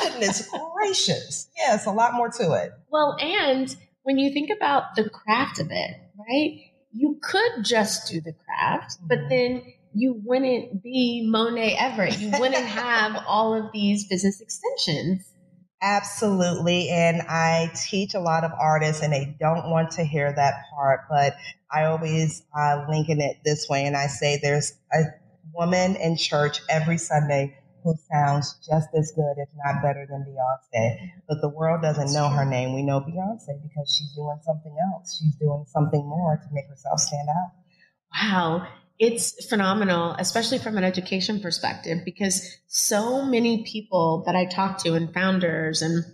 Goodness 0.00 0.48
gracious. 0.74 1.48
Yes, 1.56 1.86
a 1.86 1.92
lot 1.92 2.14
more 2.14 2.28
to 2.28 2.52
it. 2.54 2.72
Well, 2.90 3.16
and 3.20 3.74
when 4.02 4.18
you 4.18 4.32
think 4.32 4.50
about 4.50 4.96
the 4.96 5.08
craft 5.08 5.60
of 5.60 5.68
it, 5.70 5.90
right? 6.18 6.71
You 6.92 7.18
could 7.22 7.64
just 7.64 8.10
do 8.10 8.20
the 8.20 8.32
craft, 8.32 8.98
but 9.06 9.18
mm-hmm. 9.18 9.28
then 9.28 9.62
you 9.94 10.20
wouldn't 10.24 10.82
be 10.82 11.28
Monaè 11.30 11.76
Everett. 11.78 12.18
You 12.18 12.30
wouldn't 12.38 12.66
have 12.66 13.22
all 13.26 13.54
of 13.54 13.72
these 13.72 14.06
business 14.06 14.40
extensions. 14.40 15.32
Absolutely. 15.82 16.88
And 16.90 17.22
I 17.22 17.72
teach 17.74 18.14
a 18.14 18.20
lot 18.20 18.44
of 18.44 18.52
artists 18.58 19.02
and 19.02 19.12
they 19.12 19.36
don't 19.40 19.68
want 19.68 19.90
to 19.92 20.04
hear 20.04 20.32
that 20.32 20.54
part, 20.72 21.00
but 21.10 21.34
I 21.72 21.86
always 21.86 22.44
uh, 22.56 22.84
linking 22.88 23.20
it 23.20 23.38
this 23.44 23.66
way. 23.68 23.84
And 23.84 23.96
I 23.96 24.06
say 24.06 24.38
there's 24.40 24.74
a 24.92 25.02
woman 25.52 25.96
in 25.96 26.16
church 26.16 26.60
every 26.70 26.98
Sunday 26.98 27.58
who 27.82 27.94
sounds 28.10 28.58
just 28.68 28.88
as 28.94 29.12
good, 29.14 29.34
if 29.36 29.48
not 29.64 29.82
better 29.82 30.06
than 30.08 30.24
Beyonce. 30.24 31.10
But 31.28 31.40
the 31.40 31.48
world 31.48 31.82
doesn't 31.82 32.12
know 32.12 32.28
her 32.28 32.44
name. 32.44 32.74
We 32.74 32.82
know 32.82 33.00
Beyonce 33.00 33.62
because 33.62 33.94
she's 33.96 34.12
doing 34.14 34.38
something 34.42 34.76
else. 34.92 35.18
She's 35.18 35.34
doing 35.36 35.64
something 35.68 36.04
more 36.06 36.36
to 36.36 36.54
make 36.54 36.66
herself 36.68 37.00
stand 37.00 37.28
out. 37.28 37.52
Wow 38.12 38.66
it's 39.02 39.46
phenomenal, 39.46 40.14
especially 40.20 40.58
from 40.58 40.78
an 40.78 40.84
education 40.84 41.40
perspective, 41.40 41.98
because 42.04 42.56
so 42.68 43.24
many 43.24 43.64
people 43.64 44.22
that 44.26 44.36
I 44.36 44.44
talk 44.44 44.78
to 44.84 44.94
and 44.94 45.12
founders 45.12 45.82
and 45.82 46.04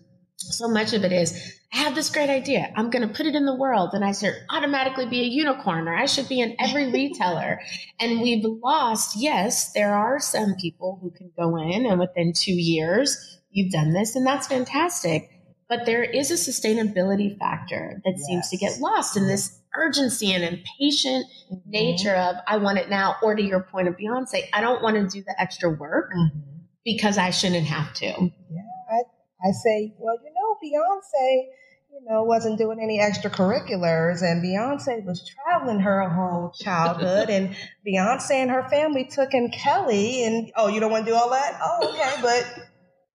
so 0.55 0.69
much 0.69 0.93
of 0.93 1.05
it 1.05 1.13
is, 1.13 1.57
I 1.73 1.79
have 1.79 1.95
this 1.95 2.11
great 2.11 2.31
idea. 2.31 2.73
I'm 2.77 2.91
going 2.91 3.07
to 3.07 3.15
put 3.15 3.27
it 3.27 3.35
in 3.35 3.45
the 3.45 3.55
world 3.55 3.91
and 3.93 4.05
I 4.05 4.13
should 4.13 4.35
automatically 4.51 5.07
be 5.07 5.21
a 5.21 5.25
unicorn 5.25 5.87
or 5.87 5.95
I 5.95 6.07
should 6.07 6.29
be 6.29 6.41
in 6.41 6.57
every 6.59 6.91
retailer. 6.93 7.61
And 8.01 8.21
we've 8.21 8.45
lost, 8.45 9.17
yes, 9.19 9.73
there 9.73 9.95
are 9.95 10.19
some 10.19 10.55
people 10.61 10.99
who 11.03 11.11
can 11.11 11.31
go 11.39 11.57
in 11.57 11.87
and 11.87 12.01
within 12.01 12.33
two 12.33 12.55
years, 12.55 13.39
you've 13.51 13.73
done 13.73 13.93
this 13.93 14.17
and 14.17 14.27
that's 14.27 14.47
fantastic. 14.47 15.31
But 15.69 15.85
there 15.85 16.03
is 16.03 16.31
a 16.31 16.35
sustainability 16.35 17.39
factor 17.39 18.01
that 18.03 18.15
yes. 18.17 18.27
seems 18.27 18.49
to 18.49 18.57
get 18.57 18.81
lost 18.81 19.19
in 19.19 19.27
this 19.27 19.59
urgency 19.77 20.33
and 20.33 20.43
impatient 20.43 21.27
mm-hmm. 21.53 21.71
nature 21.71 22.15
of 22.15 22.37
I 22.47 22.57
want 22.57 22.79
it 22.79 22.89
now, 22.89 23.17
or 23.23 23.35
to 23.35 23.43
your 23.43 23.61
point 23.61 23.89
of 23.89 23.97
Beyonce, 23.97 24.45
I 24.53 24.61
don't 24.61 24.83
want 24.83 24.97
to 24.97 25.07
do 25.07 25.23
the 25.23 25.41
extra 25.41 25.71
work 25.71 26.11
mm-hmm. 26.17 26.39
because 26.85 27.19
I 27.19 27.31
shouldn't 27.31 27.67
have 27.67 27.93
to. 27.95 28.07
Yeah, 28.07 28.63
I, 28.91 29.49
I 29.49 29.53
say, 29.53 29.95
well, 29.99 30.17
you 30.23 30.33
know, 30.33 30.38
Beyonce, 30.63 31.47
you 31.91 32.01
know, 32.09 32.23
wasn't 32.25 32.59
doing 32.59 32.79
any 32.81 32.99
extracurriculars, 32.99 34.23
and 34.23 34.43
Beyonce 34.43 35.05
was 35.05 35.29
traveling 35.29 35.81
her 35.81 36.09
whole 36.09 36.53
childhood, 36.59 37.31
and 37.31 37.57
Beyonce 37.87 38.33
and 38.33 38.51
her 38.51 38.69
family 38.69 39.05
took 39.05 39.35
in 39.35 39.51
Kelly, 39.51 40.25
and 40.25 40.53
oh, 40.57 40.69
you 40.69 40.81
don't 40.81 40.91
want 40.91 41.07
to 41.07 41.11
do 41.11 41.17
all 41.17 41.31
that? 41.31 41.59
Oh, 41.63 41.89
okay, 41.91 42.23
but 42.23 42.69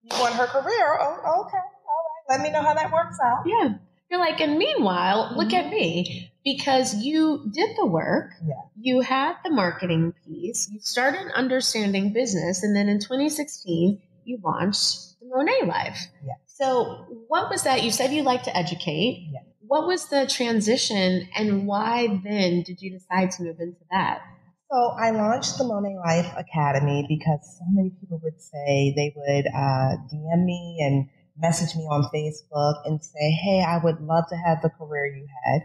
you 0.04 0.20
want 0.20 0.36
her 0.36 0.48
career? 0.48 0.98
Oh, 1.00 1.46
okay, 1.46 1.58
all 1.58 2.04
right. 2.04 2.30
Let 2.30 2.42
me 2.42 2.52
know 2.52 2.62
how 2.62 2.74
that 2.74 2.92
works 2.92 3.18
out. 3.24 3.44
Yeah. 3.46 3.76
You're 4.10 4.20
like, 4.20 4.42
and 4.42 4.60
meanwhile, 4.60 5.34
look 5.36 5.50
mm-hmm. 5.50 5.68
at 5.68 5.72
me 5.72 6.32
because 6.44 6.94
you 6.96 7.50
did 7.52 7.72
the 7.78 7.86
work. 7.88 8.32
Yeah. 8.46 8.54
You 8.80 9.02
had 9.02 9.38
the 9.44 9.50
marketing 9.50 10.14
piece. 10.26 10.70
You 10.72 10.80
started 10.82 11.32
understanding 11.34 12.14
business. 12.14 12.64
And 12.64 12.76
then 12.76 12.90
in 12.90 13.00
2016, 13.00 14.02
you 14.26 14.40
launched 14.44 15.20
the 15.20 15.26
Monaè 15.26 15.68
Life. 15.68 15.98
Yeah. 16.24 16.34
So, 16.56 17.06
what 17.28 17.50
was 17.50 17.64
that? 17.64 17.84
You 17.84 17.92
said 17.92 18.12
you 18.12 18.22
like 18.22 18.44
to 18.44 18.56
educate. 18.56 19.28
Yeah. 19.32 19.40
What 19.66 19.88
was 19.88 20.10
the 20.10 20.28
transition 20.28 21.28
and 21.36 21.66
why 21.66 22.22
then 22.24 22.62
did 22.62 22.80
you 22.80 22.92
decide 22.92 23.32
to 23.32 23.44
move 23.44 23.60
into 23.60 23.82
that? 23.90 24.22
So 24.70 24.96
I 25.00 25.12
launched 25.12 25.58
the 25.58 25.64
Monaè 25.64 25.96
Life 26.06 26.34
Academy 26.38 27.06
because 27.08 27.58
so 27.58 27.66
many 27.72 27.92
people 27.92 28.20
would 28.24 28.40
say 28.40 28.94
they 28.96 29.14
would 29.16 29.48
uh, 29.48 29.98
DM 30.12 30.46
me 30.46 30.78
and 30.82 31.10
message 31.40 31.76
me 31.76 31.84
on 31.84 32.04
Facebook 32.14 32.82
and 32.86 33.04
say, 33.04 33.32
Hey, 33.32 33.64
I 33.68 33.80
would 33.84 34.02
love 34.02 34.26
to 34.30 34.36
have 34.36 34.62
the 34.62 34.70
career 34.70 35.08
you 35.08 35.28
had. 35.46 35.62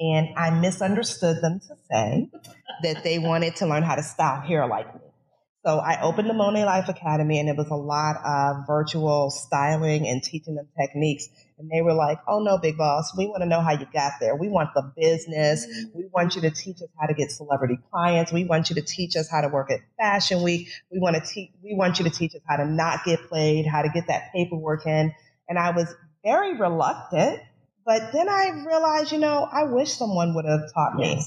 And 0.00 0.28
I 0.36 0.50
misunderstood 0.50 1.42
them 1.42 1.60
to 1.60 1.76
say 1.90 2.30
that 2.82 3.04
they 3.04 3.18
wanted 3.18 3.54
to 3.56 3.66
learn 3.66 3.84
how 3.84 3.94
to 3.94 4.02
style 4.02 4.40
hair 4.40 4.66
like 4.66 4.92
me. 4.94 5.11
So 5.64 5.78
I 5.78 6.02
opened 6.02 6.28
the 6.28 6.34
Monaè 6.34 6.66
Life 6.66 6.88
Academy 6.88 7.38
and 7.38 7.48
it 7.48 7.56
was 7.56 7.68
a 7.68 7.76
lot 7.76 8.16
of 8.24 8.66
virtual 8.66 9.30
styling 9.30 10.08
and 10.08 10.20
teaching 10.20 10.56
them 10.56 10.66
techniques. 10.76 11.28
And 11.56 11.70
they 11.70 11.82
were 11.82 11.92
like, 11.92 12.18
oh 12.26 12.40
no, 12.40 12.58
big 12.58 12.76
boss, 12.76 13.16
we 13.16 13.28
want 13.28 13.42
to 13.42 13.46
know 13.46 13.60
how 13.60 13.70
you 13.70 13.86
got 13.92 14.14
there. 14.20 14.34
We 14.34 14.48
want 14.48 14.70
the 14.74 14.92
business. 14.96 15.64
We 15.94 16.08
want 16.12 16.34
you 16.34 16.42
to 16.42 16.50
teach 16.50 16.78
us 16.82 16.88
how 17.00 17.06
to 17.06 17.14
get 17.14 17.30
celebrity 17.30 17.78
clients. 17.92 18.32
We 18.32 18.44
want 18.44 18.70
you 18.70 18.76
to 18.76 18.82
teach 18.82 19.14
us 19.14 19.30
how 19.30 19.40
to 19.40 19.48
work 19.48 19.70
at 19.70 19.78
Fashion 19.96 20.42
Week. 20.42 20.66
We 20.90 20.98
want 20.98 21.14
to 21.14 21.22
teach, 21.22 21.50
we 21.62 21.76
want 21.76 22.00
you 22.00 22.06
to 22.06 22.10
teach 22.10 22.34
us 22.34 22.40
how 22.48 22.56
to 22.56 22.66
not 22.66 23.04
get 23.04 23.28
played, 23.28 23.64
how 23.64 23.82
to 23.82 23.88
get 23.88 24.08
that 24.08 24.32
paperwork 24.34 24.84
in. 24.84 25.14
And 25.48 25.60
I 25.60 25.70
was 25.70 25.94
very 26.24 26.58
reluctant, 26.58 27.38
but 27.86 28.12
then 28.12 28.28
I 28.28 28.64
realized, 28.66 29.12
you 29.12 29.18
know, 29.18 29.48
I 29.50 29.64
wish 29.64 29.92
someone 29.92 30.34
would 30.34 30.44
have 30.44 30.72
taught 30.74 30.96
me. 30.96 31.22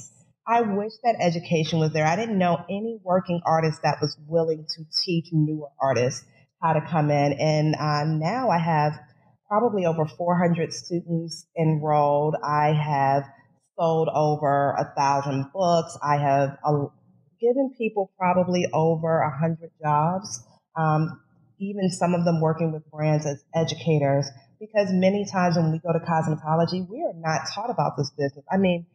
I 0.47 0.61
wish 0.61 0.93
that 1.03 1.15
education 1.19 1.79
was 1.79 1.91
there. 1.91 2.05
I 2.05 2.15
didn't 2.15 2.37
know 2.37 2.63
any 2.69 2.99
working 3.03 3.41
artist 3.45 3.81
that 3.83 3.97
was 3.99 4.15
willing 4.27 4.65
to 4.75 4.83
teach 5.03 5.29
newer 5.31 5.69
artists 5.81 6.23
how 6.61 6.73
to 6.73 6.81
come 6.81 7.09
in. 7.09 7.33
And 7.33 7.75
uh, 7.75 8.05
now 8.05 8.49
I 8.49 8.59
have 8.59 8.99
probably 9.47 9.85
over 9.85 10.05
400 10.05 10.71
students 10.71 11.47
enrolled. 11.57 12.35
I 12.43 12.73
have 12.73 13.23
sold 13.77 14.09
over 14.13 14.71
a 14.71 14.93
thousand 14.95 15.51
books. 15.51 15.97
I 16.03 16.17
have 16.17 16.57
uh, 16.63 16.85
given 17.41 17.73
people 17.77 18.11
probably 18.17 18.67
over 18.71 19.21
a 19.21 19.37
hundred 19.37 19.71
jobs. 19.81 20.45
Um, 20.77 21.21
even 21.59 21.89
some 21.89 22.13
of 22.13 22.25
them 22.25 22.41
working 22.41 22.71
with 22.71 22.89
brands 22.91 23.25
as 23.25 23.43
educators, 23.55 24.27
because 24.59 24.89
many 24.91 25.25
times 25.25 25.55
when 25.55 25.71
we 25.71 25.79
go 25.79 25.93
to 25.93 25.99
cosmetology, 25.99 26.87
we 26.89 27.01
are 27.01 27.13
not 27.15 27.47
taught 27.53 27.69
about 27.69 27.95
this 27.97 28.11
business. 28.11 28.43
I 28.51 28.57
mean, 28.57 28.85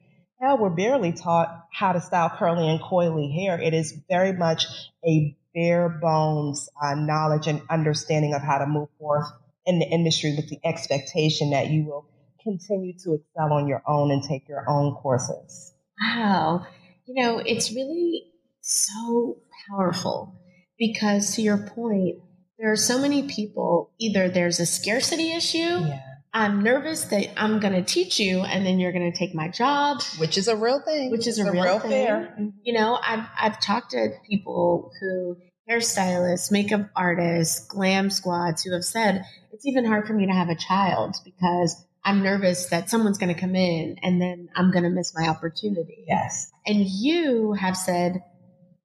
hell, 0.40 0.58
we're 0.58 0.70
barely 0.70 1.12
taught 1.12 1.66
how 1.72 1.92
to 1.92 2.00
style 2.00 2.30
curly 2.36 2.68
and 2.68 2.80
coily 2.80 3.32
hair. 3.32 3.60
It 3.60 3.74
is 3.74 3.94
very 4.08 4.32
much 4.32 4.64
a 5.06 5.36
bare 5.54 5.88
bones 5.88 6.68
uh, 6.82 6.94
knowledge 6.94 7.46
and 7.46 7.60
understanding 7.68 8.34
of 8.34 8.42
how 8.42 8.58
to 8.58 8.66
move 8.66 8.88
forth 8.98 9.26
in 9.66 9.78
the 9.78 9.86
industry 9.86 10.34
with 10.36 10.48
the 10.48 10.58
expectation 10.64 11.50
that 11.50 11.68
you 11.68 11.84
will 11.84 12.06
continue 12.42 12.94
to 13.04 13.14
excel 13.14 13.52
on 13.52 13.68
your 13.68 13.82
own 13.86 14.10
and 14.10 14.22
take 14.22 14.48
your 14.48 14.64
own 14.68 14.94
courses. 14.94 15.74
Wow. 16.00 16.66
You 17.06 17.22
know, 17.22 17.38
it's 17.38 17.72
really 17.72 18.24
so 18.60 19.38
powerful 19.68 20.34
because 20.78 21.34
to 21.34 21.42
your 21.42 21.58
point, 21.58 22.16
there 22.58 22.72
are 22.72 22.76
so 22.76 22.98
many 22.98 23.28
people, 23.28 23.90
either 23.98 24.28
there's 24.28 24.60
a 24.60 24.66
scarcity 24.66 25.32
issue. 25.32 25.58
Yeah. 25.58 26.02
I'm 26.32 26.62
nervous 26.62 27.04
that 27.06 27.40
I'm 27.40 27.58
going 27.58 27.72
to 27.72 27.82
teach 27.82 28.20
you 28.20 28.40
and 28.40 28.64
then 28.64 28.78
you're 28.78 28.92
going 28.92 29.10
to 29.10 29.18
take 29.18 29.34
my 29.34 29.48
job. 29.48 30.02
Which 30.18 30.38
is 30.38 30.46
a 30.46 30.56
real 30.56 30.80
thing. 30.80 31.10
Which 31.10 31.26
is 31.26 31.38
a, 31.38 31.46
a, 31.46 31.52
real, 31.52 31.64
real 31.64 31.80
thing. 31.80 31.90
Fair. 31.90 32.36
You 32.62 32.72
know, 32.72 32.98
I've, 33.04 33.26
I've 33.38 33.60
talked 33.60 33.90
to 33.92 34.10
people 34.28 34.92
who, 35.00 35.36
hairstylists, 35.68 36.52
makeup 36.52 36.88
artists, 36.94 37.66
glam 37.66 38.10
squads 38.10 38.62
who 38.62 38.72
have 38.72 38.84
said, 38.84 39.24
it's 39.52 39.66
even 39.66 39.84
hard 39.84 40.06
for 40.06 40.12
me 40.12 40.26
to 40.26 40.32
have 40.32 40.48
a 40.48 40.54
child 40.54 41.16
because 41.24 41.84
I'm 42.04 42.22
nervous 42.22 42.66
that 42.66 42.88
someone's 42.88 43.18
going 43.18 43.34
to 43.34 43.40
come 43.40 43.54
in 43.54 43.96
and 44.02 44.20
then 44.20 44.48
I'm 44.54 44.70
going 44.70 44.84
to 44.84 44.90
miss 44.90 45.12
my 45.14 45.28
opportunity. 45.28 46.04
Yes. 46.06 46.50
And 46.64 46.86
you 46.86 47.52
have 47.54 47.76
said, 47.76 48.22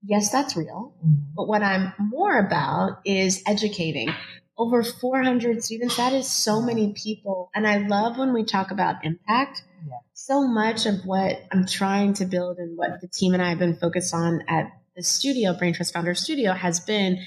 yes, 0.03 0.31
that's 0.31 0.57
real. 0.57 0.95
Mm-hmm. 1.05 1.33
But 1.35 1.47
what 1.47 1.63
I'm 1.63 1.93
more 1.99 2.37
about 2.37 3.01
is 3.05 3.41
educating. 3.47 4.09
Over 4.57 4.83
400 4.83 5.63
students, 5.63 5.97
that 5.97 6.13
is 6.13 6.31
so 6.31 6.61
many 6.61 6.93
people. 6.93 7.49
And 7.53 7.67
I 7.67 7.77
love 7.87 8.17
when 8.17 8.33
we 8.33 8.45
talk 8.45 8.71
about 8.71 9.03
impact. 9.03 9.63
Yeah. 9.85 9.97
So 10.13 10.47
much 10.47 10.85
of 10.85 11.05
what 11.05 11.43
I'm 11.51 11.67
trying 11.67 12.13
to 12.15 12.25
build 12.25 12.57
and 12.57 12.77
what 12.77 13.01
the 13.01 13.07
team 13.07 13.33
and 13.33 13.43
I 13.43 13.49
have 13.49 13.59
been 13.59 13.75
focused 13.75 14.13
on 14.13 14.43
at 14.47 14.71
the 14.95 15.03
studio, 15.03 15.53
Brain 15.53 15.73
Trust 15.73 15.93
Founder 15.93 16.15
Studio, 16.15 16.53
has 16.53 16.79
been 16.79 17.19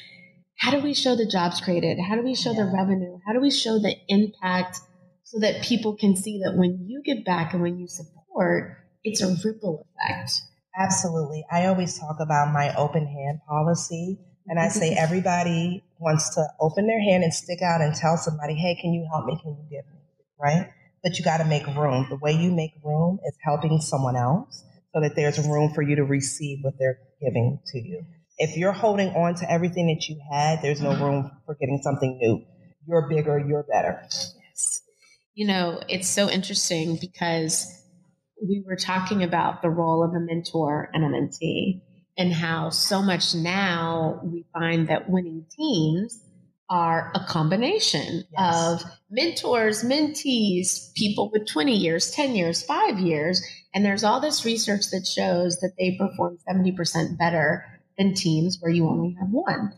how 0.56 0.72
do 0.72 0.80
we 0.80 0.94
show 0.94 1.14
the 1.14 1.26
jobs 1.26 1.60
created? 1.60 1.98
How 2.00 2.16
do 2.16 2.22
we 2.22 2.34
show 2.34 2.52
yeah. 2.52 2.64
the 2.64 2.72
revenue? 2.74 3.18
How 3.26 3.32
do 3.32 3.40
we 3.40 3.50
show 3.50 3.78
the 3.78 3.94
impact 4.08 4.78
so 5.22 5.38
that 5.40 5.62
people 5.62 5.94
can 5.96 6.16
see 6.16 6.40
that 6.44 6.56
when 6.56 6.86
you 6.86 7.02
give 7.04 7.24
back 7.24 7.52
and 7.52 7.62
when 7.62 7.78
you 7.78 7.86
support, 7.86 8.76
it's 9.04 9.20
a 9.22 9.36
ripple 9.44 9.86
effect? 10.08 10.32
Absolutely. 10.76 11.44
I 11.50 11.66
always 11.66 11.98
talk 11.98 12.16
about 12.20 12.52
my 12.52 12.74
open 12.74 13.06
hand 13.06 13.40
policy. 13.48 14.18
And 14.48 14.58
I 14.58 14.68
say 14.68 14.94
everybody 14.98 15.84
wants 15.98 16.34
to 16.34 16.46
open 16.60 16.86
their 16.86 17.00
hand 17.00 17.24
and 17.24 17.32
stick 17.32 17.60
out 17.62 17.80
and 17.80 17.94
tell 17.94 18.16
somebody, 18.16 18.54
hey, 18.54 18.76
can 18.80 18.92
you 18.92 19.06
help 19.10 19.26
me? 19.26 19.38
Can 19.42 19.52
you 19.52 19.64
give 19.70 19.84
me? 19.92 20.00
Right? 20.40 20.70
But 21.02 21.18
you 21.18 21.24
got 21.24 21.38
to 21.38 21.44
make 21.44 21.66
room. 21.66 22.06
The 22.08 22.16
way 22.16 22.32
you 22.32 22.52
make 22.52 22.72
room 22.84 23.18
is 23.26 23.36
helping 23.44 23.80
someone 23.80 24.16
else 24.16 24.64
so 24.94 25.00
that 25.00 25.14
there's 25.14 25.38
room 25.46 25.72
for 25.74 25.82
you 25.82 25.96
to 25.96 26.04
receive 26.04 26.58
what 26.62 26.74
they're 26.78 26.98
giving 27.20 27.60
to 27.66 27.78
you. 27.78 28.04
If 28.38 28.56
you're 28.56 28.72
holding 28.72 29.08
on 29.10 29.34
to 29.36 29.50
everything 29.50 29.88
that 29.88 30.08
you 30.08 30.20
had, 30.30 30.62
there's 30.62 30.80
no 30.80 30.90
room 30.90 31.30
for 31.44 31.54
getting 31.54 31.80
something 31.82 32.18
new. 32.20 32.44
You're 32.86 33.08
bigger, 33.08 33.38
you're 33.38 33.64
better. 33.64 34.00
Yes. 34.02 34.80
You 35.34 35.46
know, 35.46 35.80
it's 35.88 36.08
so 36.08 36.30
interesting 36.30 36.98
because 37.00 37.66
we 38.40 38.62
were 38.64 38.76
talking 38.76 39.22
about 39.22 39.62
the 39.62 39.70
role 39.70 40.04
of 40.04 40.10
a 40.10 40.20
mentor 40.20 40.88
and 40.92 41.04
a 41.04 41.08
mentee 41.08 41.80
and 42.18 42.32
how 42.32 42.68
so 42.68 43.00
much 43.00 43.34
now 43.34 44.20
we 44.24 44.44
find 44.52 44.88
that 44.88 45.08
winning 45.08 45.46
teams 45.56 46.20
are 46.68 47.12
a 47.14 47.20
combination 47.20 48.24
yes. 48.30 48.82
of 48.82 48.82
mentors, 49.08 49.84
mentees, 49.84 50.92
people 50.94 51.30
with 51.32 51.46
20 51.46 51.74
years, 51.74 52.10
10 52.10 52.34
years, 52.34 52.62
five 52.62 52.98
years. 52.98 53.42
And 53.72 53.84
there's 53.84 54.04
all 54.04 54.20
this 54.20 54.44
research 54.44 54.90
that 54.90 55.06
shows 55.06 55.60
that 55.60 55.72
they 55.78 55.96
perform 55.96 56.38
70% 56.46 57.16
better 57.16 57.64
than 57.96 58.14
teams 58.14 58.58
where 58.60 58.70
you 58.70 58.86
only 58.86 59.16
have 59.18 59.30
one. 59.30 59.72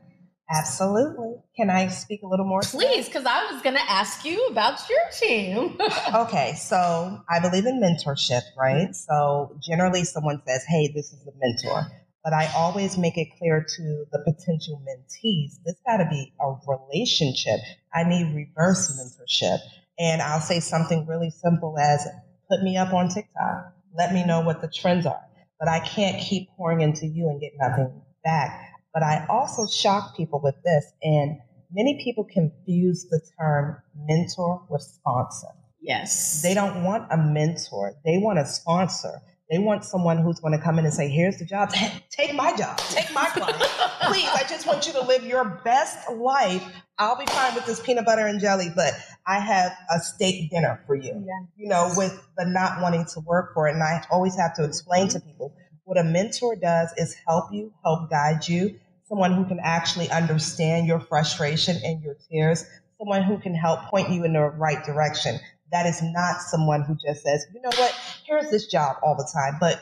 Absolutely. 0.52 1.36
Can 1.56 1.70
I 1.70 1.86
speak 1.88 2.22
a 2.24 2.26
little 2.26 2.44
more? 2.44 2.62
Please, 2.62 3.06
because 3.06 3.24
I 3.24 3.52
was 3.52 3.62
going 3.62 3.76
to 3.76 3.88
ask 3.88 4.24
you 4.24 4.48
about 4.48 4.80
your 4.88 4.98
team. 5.16 5.78
okay, 6.14 6.54
so 6.56 7.20
I 7.28 7.38
believe 7.38 7.66
in 7.66 7.80
mentorship, 7.80 8.42
right? 8.58 8.88
Mm-hmm. 8.88 8.92
So 8.92 9.56
generally, 9.62 10.02
someone 10.02 10.42
says, 10.44 10.64
hey, 10.66 10.90
this 10.92 11.12
is 11.12 11.24
a 11.24 11.30
mentor. 11.38 11.88
But 12.22 12.34
I 12.34 12.52
always 12.54 12.98
make 12.98 13.16
it 13.16 13.28
clear 13.38 13.64
to 13.76 14.04
the 14.12 14.18
potential 14.18 14.82
mentees 14.86 15.62
this 15.64 15.76
got 15.86 15.98
to 15.98 16.08
be 16.10 16.32
a 16.40 16.54
relationship. 16.66 17.60
I 17.94 18.04
need 18.04 18.34
reverse 18.34 18.90
mentorship. 18.98 19.58
And 19.98 20.20
I'll 20.20 20.40
say 20.40 20.60
something 20.60 21.06
really 21.06 21.30
simple 21.30 21.78
as 21.78 22.06
put 22.50 22.62
me 22.62 22.76
up 22.76 22.92
on 22.92 23.08
TikTok. 23.08 23.74
Let 23.96 24.12
me 24.12 24.24
know 24.24 24.40
what 24.40 24.60
the 24.60 24.68
trends 24.68 25.06
are. 25.06 25.20
But 25.58 25.68
I 25.68 25.80
can't 25.80 26.20
keep 26.22 26.50
pouring 26.56 26.80
into 26.80 27.06
you 27.06 27.28
and 27.28 27.40
get 27.40 27.52
nothing 27.58 28.02
back. 28.24 28.70
But 28.92 29.02
I 29.02 29.26
also 29.28 29.66
shock 29.66 30.16
people 30.16 30.40
with 30.42 30.56
this, 30.64 30.84
and 31.02 31.38
many 31.72 32.02
people 32.02 32.24
confuse 32.24 33.06
the 33.08 33.20
term 33.38 33.76
mentor 33.94 34.62
with 34.68 34.82
sponsor. 34.82 35.48
Yes. 35.80 36.42
They 36.42 36.54
don't 36.54 36.82
want 36.82 37.06
a 37.10 37.16
mentor, 37.16 37.94
they 38.04 38.18
want 38.18 38.38
a 38.38 38.46
sponsor. 38.46 39.20
They 39.50 39.58
want 39.58 39.84
someone 39.84 40.18
who's 40.18 40.38
going 40.38 40.56
to 40.56 40.62
come 40.62 40.78
in 40.78 40.84
and 40.84 40.94
say, 40.94 41.08
here's 41.08 41.38
the 41.38 41.44
job. 41.44 41.72
Take 42.10 42.34
my 42.34 42.56
job. 42.56 42.78
Take 42.78 43.12
my 43.12 43.26
client. 43.26 43.58
Please, 44.02 44.28
I 44.32 44.44
just 44.48 44.64
want 44.64 44.86
you 44.86 44.92
to 44.92 45.02
live 45.02 45.24
your 45.24 45.60
best 45.64 46.08
life. 46.08 46.64
I'll 46.98 47.18
be 47.18 47.26
fine 47.26 47.54
with 47.56 47.66
this 47.66 47.80
peanut 47.80 48.04
butter 48.04 48.26
and 48.26 48.40
jelly, 48.40 48.68
but 48.76 48.92
I 49.26 49.40
have 49.40 49.72
a 49.92 49.98
steak 49.98 50.50
dinner 50.50 50.80
for 50.86 50.94
you. 50.94 51.24
Yeah. 51.26 51.46
You 51.56 51.68
know, 51.68 51.92
with 51.96 52.12
the 52.38 52.46
not 52.46 52.80
wanting 52.80 53.06
to 53.14 53.20
work 53.20 53.52
for 53.52 53.66
it. 53.66 53.74
And 53.74 53.82
I 53.82 54.04
always 54.10 54.36
have 54.36 54.54
to 54.54 54.64
explain 54.64 55.08
to 55.08 55.20
people 55.20 55.52
what 55.82 55.98
a 55.98 56.04
mentor 56.04 56.54
does 56.54 56.92
is 56.96 57.16
help 57.26 57.46
you, 57.52 57.72
help 57.82 58.08
guide 58.08 58.46
you, 58.46 58.78
someone 59.08 59.32
who 59.32 59.44
can 59.44 59.58
actually 59.60 60.08
understand 60.10 60.86
your 60.86 61.00
frustration 61.00 61.76
and 61.82 62.00
your 62.00 62.14
tears, 62.30 62.64
someone 62.98 63.24
who 63.24 63.38
can 63.38 63.56
help 63.56 63.80
point 63.86 64.10
you 64.10 64.24
in 64.24 64.34
the 64.34 64.40
right 64.40 64.84
direction. 64.84 65.40
That 65.72 65.86
is 65.86 66.02
not 66.02 66.40
someone 66.40 66.82
who 66.82 66.96
just 66.96 67.22
says, 67.22 67.46
you 67.54 67.60
know 67.60 67.70
what, 67.76 67.94
here's 68.26 68.50
this 68.50 68.66
job 68.66 68.96
all 69.02 69.16
the 69.16 69.28
time. 69.32 69.56
But 69.60 69.80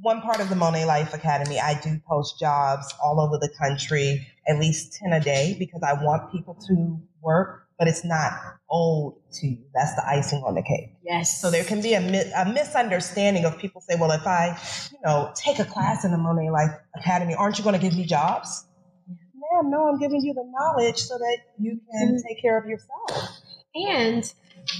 one 0.00 0.20
part 0.20 0.40
of 0.40 0.48
the 0.48 0.54
Monaè 0.54 0.86
Life 0.86 1.14
Academy, 1.14 1.58
I 1.58 1.80
do 1.80 2.00
post 2.06 2.38
jobs 2.38 2.92
all 3.02 3.20
over 3.20 3.38
the 3.38 3.48
country, 3.58 4.26
at 4.46 4.58
least 4.58 4.98
10 5.02 5.12
a 5.12 5.20
day, 5.20 5.56
because 5.58 5.82
I 5.82 5.94
want 5.94 6.30
people 6.30 6.54
to 6.68 7.00
work, 7.22 7.66
but 7.78 7.88
it's 7.88 8.04
not 8.04 8.32
old 8.68 9.20
to 9.34 9.46
you. 9.46 9.64
That's 9.74 9.94
the 9.94 10.06
icing 10.06 10.42
on 10.46 10.54
the 10.54 10.62
cake. 10.62 10.90
Yes. 11.04 11.40
So 11.40 11.50
there 11.50 11.64
can 11.64 11.80
be 11.80 11.94
a, 11.94 12.00
a 12.00 12.52
misunderstanding 12.52 13.44
of 13.44 13.58
people 13.58 13.80
say, 13.80 13.96
well, 13.98 14.10
if 14.12 14.26
I, 14.26 14.58
you 14.92 14.98
know, 15.04 15.32
take 15.34 15.58
a 15.58 15.64
class 15.64 16.04
in 16.04 16.10
the 16.10 16.18
Monaè 16.18 16.52
Life 16.52 16.76
Academy, 16.96 17.34
aren't 17.34 17.58
you 17.58 17.64
going 17.64 17.78
to 17.78 17.80
give 17.80 17.96
me 17.96 18.04
jobs? 18.04 18.64
Ma'am, 19.08 19.70
no, 19.70 19.88
I'm 19.88 19.98
giving 19.98 20.22
you 20.22 20.34
the 20.34 20.44
knowledge 20.44 20.98
so 20.98 21.18
that 21.18 21.38
you 21.58 21.80
can 21.90 22.08
mm-hmm. 22.08 22.28
take 22.28 22.42
care 22.42 22.58
of 22.58 22.66
yourself. 22.66 23.40
And 23.74 24.32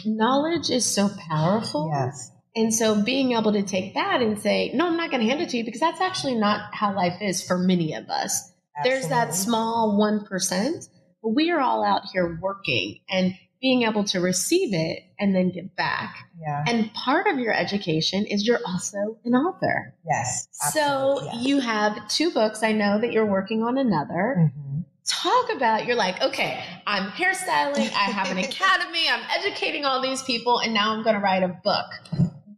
knowledge 0.04 0.70
is 0.70 0.84
so 0.84 1.10
powerful. 1.28 1.90
Yes. 1.92 2.30
And 2.56 2.72
so 2.72 3.02
being 3.02 3.32
able 3.32 3.52
to 3.52 3.62
take 3.62 3.94
that 3.94 4.22
and 4.22 4.40
say, 4.40 4.70
no, 4.74 4.86
I'm 4.86 4.96
not 4.96 5.10
going 5.10 5.22
to 5.22 5.28
hand 5.28 5.40
it 5.40 5.48
to 5.50 5.56
you 5.56 5.64
because 5.64 5.80
that's 5.80 6.00
actually 6.00 6.36
not 6.36 6.72
how 6.72 6.94
life 6.94 7.20
is 7.20 7.44
for 7.44 7.58
many 7.58 7.94
of 7.94 8.08
us. 8.08 8.52
Absolutely. 8.76 8.90
There's 8.90 9.08
that 9.08 9.34
small 9.34 9.98
1%, 9.98 10.88
but 11.22 11.28
we 11.30 11.50
are 11.50 11.60
all 11.60 11.84
out 11.84 12.02
here 12.12 12.38
working 12.40 13.00
and 13.10 13.34
being 13.60 13.82
able 13.82 14.04
to 14.04 14.20
receive 14.20 14.74
it 14.74 15.00
and 15.18 15.34
then 15.34 15.50
give 15.50 15.74
back. 15.74 16.14
Yeah. 16.40 16.64
And 16.66 16.92
part 16.92 17.26
of 17.26 17.38
your 17.38 17.54
education 17.54 18.26
is 18.26 18.46
you're 18.46 18.60
also 18.66 19.18
an 19.24 19.34
author. 19.34 19.94
Yes. 20.06 20.48
So 20.72 21.22
yes. 21.24 21.46
you 21.46 21.60
have 21.60 22.06
two 22.08 22.30
books. 22.30 22.62
I 22.62 22.72
know 22.72 23.00
that 23.00 23.12
you're 23.12 23.26
working 23.26 23.62
on 23.62 23.78
another. 23.78 24.36
Mm-hmm 24.38 24.73
talk 25.06 25.52
about 25.52 25.86
you're 25.86 25.96
like 25.96 26.20
okay 26.22 26.64
i'm 26.86 27.10
hairstyling 27.10 27.92
i 27.92 28.04
have 28.10 28.30
an 28.30 28.38
academy 28.50 29.06
i'm 29.10 29.22
educating 29.38 29.84
all 29.84 30.00
these 30.00 30.22
people 30.22 30.60
and 30.60 30.72
now 30.72 30.92
i'm 30.92 31.02
going 31.02 31.14
to 31.14 31.20
write 31.20 31.42
a 31.42 31.48
book. 31.48 31.86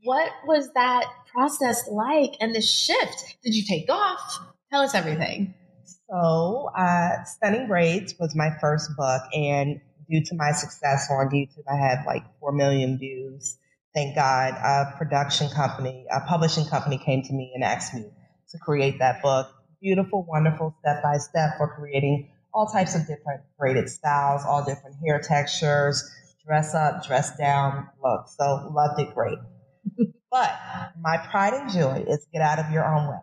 What 0.05 0.31
was 0.47 0.73
that 0.75 1.05
process 1.33 1.89
like 1.91 2.37
and 2.41 2.55
the 2.55 2.61
shift? 2.61 3.39
Did 3.43 3.57
you 3.57 3.65
take 3.65 3.91
off? 3.91 4.39
Tell 4.71 4.83
us 4.83 4.95
everything. 4.95 5.53
So 6.09 6.71
uh, 6.79 7.25
stunning 7.25 7.67
braids 7.67 8.15
was 8.21 8.37
my 8.37 8.51
first 8.61 8.97
book 8.97 9.23
and 9.35 9.81
due 10.09 10.23
to 10.25 10.37
my 10.37 10.53
success 10.53 11.09
on 11.11 11.29
youtube 11.31 11.65
i 11.69 11.75
had 11.75 12.05
like 12.07 12.23
4 12.39 12.53
million 12.53 12.99
views. 12.99 13.59
Thank 13.93 14.15
god 14.15 14.55
a 14.55 14.97
production 14.97 15.49
company 15.51 16.07
a 16.13 16.21
publishing 16.21 16.67
company 16.67 16.99
came 16.99 17.23
to 17.25 17.33
me 17.33 17.51
and 17.57 17.65
asked 17.65 17.93
me 17.93 18.05
to 18.51 18.59
create 18.59 19.01
that 19.01 19.21
book. 19.23 19.49
Beautiful 19.83 20.25
wonderful 20.29 20.77
step 20.79 21.03
by 21.03 21.19
step 21.19 21.57
for 21.59 21.75
creating 21.75 22.31
all 22.57 22.67
types 22.67 22.95
of 22.95 23.03
different 23.03 23.43
braided 23.59 23.87
styles, 23.87 24.41
all 24.47 24.65
different 24.65 24.97
hair 25.05 25.21
textures, 25.21 26.03
dress 26.47 26.75
up, 26.75 27.07
dress 27.07 27.37
down 27.37 27.87
look. 28.03 28.29
So 28.29 28.73
loved 28.73 28.99
it 28.99 29.15
great. 29.15 29.39
but 30.31 30.59
my 30.99 31.19
pride 31.19 31.53
and 31.53 31.71
joy 31.71 32.07
is 32.09 32.27
get 32.33 32.41
out 32.41 32.59
of 32.59 32.73
your 32.73 32.87
own 32.87 33.09
way. 33.09 33.19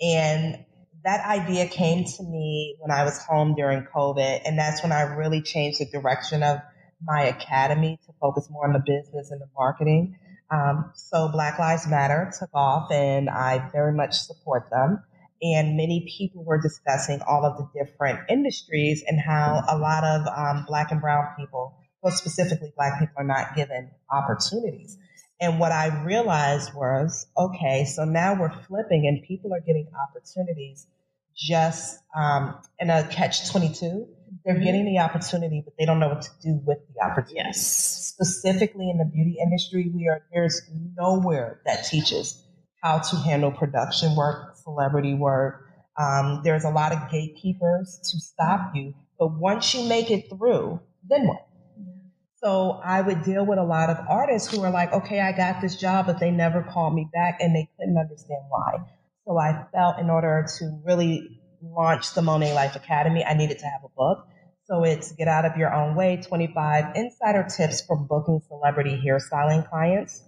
And 0.00 0.64
that 1.02 1.26
idea 1.26 1.66
came 1.66 2.04
to 2.04 2.22
me 2.22 2.76
when 2.78 2.92
I 2.92 3.02
was 3.02 3.20
home 3.24 3.56
during 3.56 3.84
COVID. 3.92 4.42
And 4.44 4.56
that's 4.56 4.84
when 4.84 4.92
I 4.92 5.02
really 5.02 5.42
changed 5.42 5.80
the 5.80 5.86
direction 5.86 6.44
of 6.44 6.60
my 7.02 7.24
academy 7.24 7.98
to 8.06 8.12
focus 8.20 8.46
more 8.50 8.68
on 8.68 8.72
the 8.72 8.78
business 8.78 9.32
and 9.32 9.40
the 9.40 9.48
marketing. 9.56 10.16
Um, 10.50 10.92
so 10.94 11.28
Black 11.28 11.58
Lives 11.58 11.88
Matter 11.88 12.30
took 12.38 12.50
off 12.54 12.92
and 12.92 13.28
I 13.28 13.68
very 13.72 13.92
much 13.92 14.14
support 14.14 14.70
them 14.70 15.02
and 15.42 15.76
many 15.76 16.12
people 16.18 16.44
were 16.44 16.60
discussing 16.60 17.20
all 17.22 17.44
of 17.44 17.56
the 17.58 17.84
different 17.84 18.20
industries 18.28 19.04
and 19.06 19.20
how 19.20 19.62
a 19.68 19.76
lot 19.76 20.04
of 20.04 20.26
um, 20.26 20.64
black 20.66 20.90
and 20.90 21.00
brown 21.00 21.26
people, 21.38 21.76
well, 22.02 22.12
specifically 22.12 22.72
black 22.76 22.98
people, 22.98 23.14
are 23.18 23.24
not 23.24 23.54
given 23.54 23.90
opportunities. 24.10 24.98
And 25.40 25.60
what 25.60 25.70
I 25.70 26.02
realized 26.04 26.74
was, 26.74 27.26
okay, 27.36 27.84
so 27.84 28.04
now 28.04 28.38
we're 28.38 28.52
flipping 28.64 29.06
and 29.06 29.22
people 29.22 29.54
are 29.54 29.60
getting 29.60 29.88
opportunities 30.08 30.86
just 31.36 32.00
um, 32.16 32.56
in 32.80 32.90
a 32.90 33.06
catch 33.06 33.48
22. 33.50 34.08
They're 34.44 34.54
mm-hmm. 34.54 34.64
getting 34.64 34.84
the 34.84 34.98
opportunity, 34.98 35.62
but 35.64 35.74
they 35.78 35.86
don't 35.86 36.00
know 36.00 36.08
what 36.08 36.22
to 36.22 36.30
do 36.42 36.60
with 36.66 36.78
the 36.92 37.04
opportunity. 37.04 37.36
Yes. 37.36 38.12
Specifically 38.12 38.90
in 38.90 38.98
the 38.98 39.04
beauty 39.04 39.36
industry, 39.40 39.92
we 39.94 40.08
are 40.08 40.24
there's 40.32 40.60
nowhere 40.96 41.60
that 41.64 41.84
teaches 41.84 42.42
how 42.82 42.98
to 42.98 43.16
handle 43.16 43.50
production 43.50 44.14
work, 44.16 44.56
celebrity 44.56 45.14
work. 45.14 45.66
Um, 45.98 46.42
there's 46.44 46.64
a 46.64 46.70
lot 46.70 46.92
of 46.92 47.10
gatekeepers 47.10 47.98
to 48.10 48.20
stop 48.20 48.72
you. 48.74 48.94
But 49.18 49.38
once 49.38 49.74
you 49.74 49.88
make 49.88 50.10
it 50.10 50.28
through, 50.30 50.80
then 51.08 51.26
what? 51.26 51.48
So 52.36 52.80
I 52.84 53.00
would 53.00 53.24
deal 53.24 53.44
with 53.44 53.58
a 53.58 53.64
lot 53.64 53.90
of 53.90 53.98
artists 54.08 54.54
who 54.54 54.62
are 54.62 54.70
like, 54.70 54.92
okay, 54.92 55.20
I 55.20 55.32
got 55.32 55.60
this 55.60 55.74
job, 55.74 56.06
but 56.06 56.20
they 56.20 56.30
never 56.30 56.62
called 56.62 56.94
me 56.94 57.08
back 57.12 57.38
and 57.40 57.54
they 57.54 57.68
couldn't 57.76 57.98
understand 57.98 58.42
why. 58.48 58.74
So 59.26 59.36
I 59.36 59.66
felt 59.72 59.98
in 59.98 60.08
order 60.08 60.46
to 60.58 60.80
really 60.86 61.40
launch 61.60 62.14
the 62.14 62.20
Monaè 62.20 62.54
Life 62.54 62.76
Academy, 62.76 63.24
I 63.24 63.34
needed 63.34 63.58
to 63.58 63.66
have 63.66 63.80
a 63.84 63.88
book. 63.88 64.24
So 64.64 64.84
it's 64.84 65.10
Get 65.12 65.26
Out 65.26 65.46
of 65.46 65.56
Your 65.56 65.74
Own 65.74 65.96
Way 65.96 66.22
25 66.22 66.94
Insider 66.94 67.44
Tips 67.44 67.80
for 67.80 67.96
Booking 67.96 68.40
Celebrity 68.46 69.02
Hairstyling 69.04 69.68
Clients. 69.68 70.22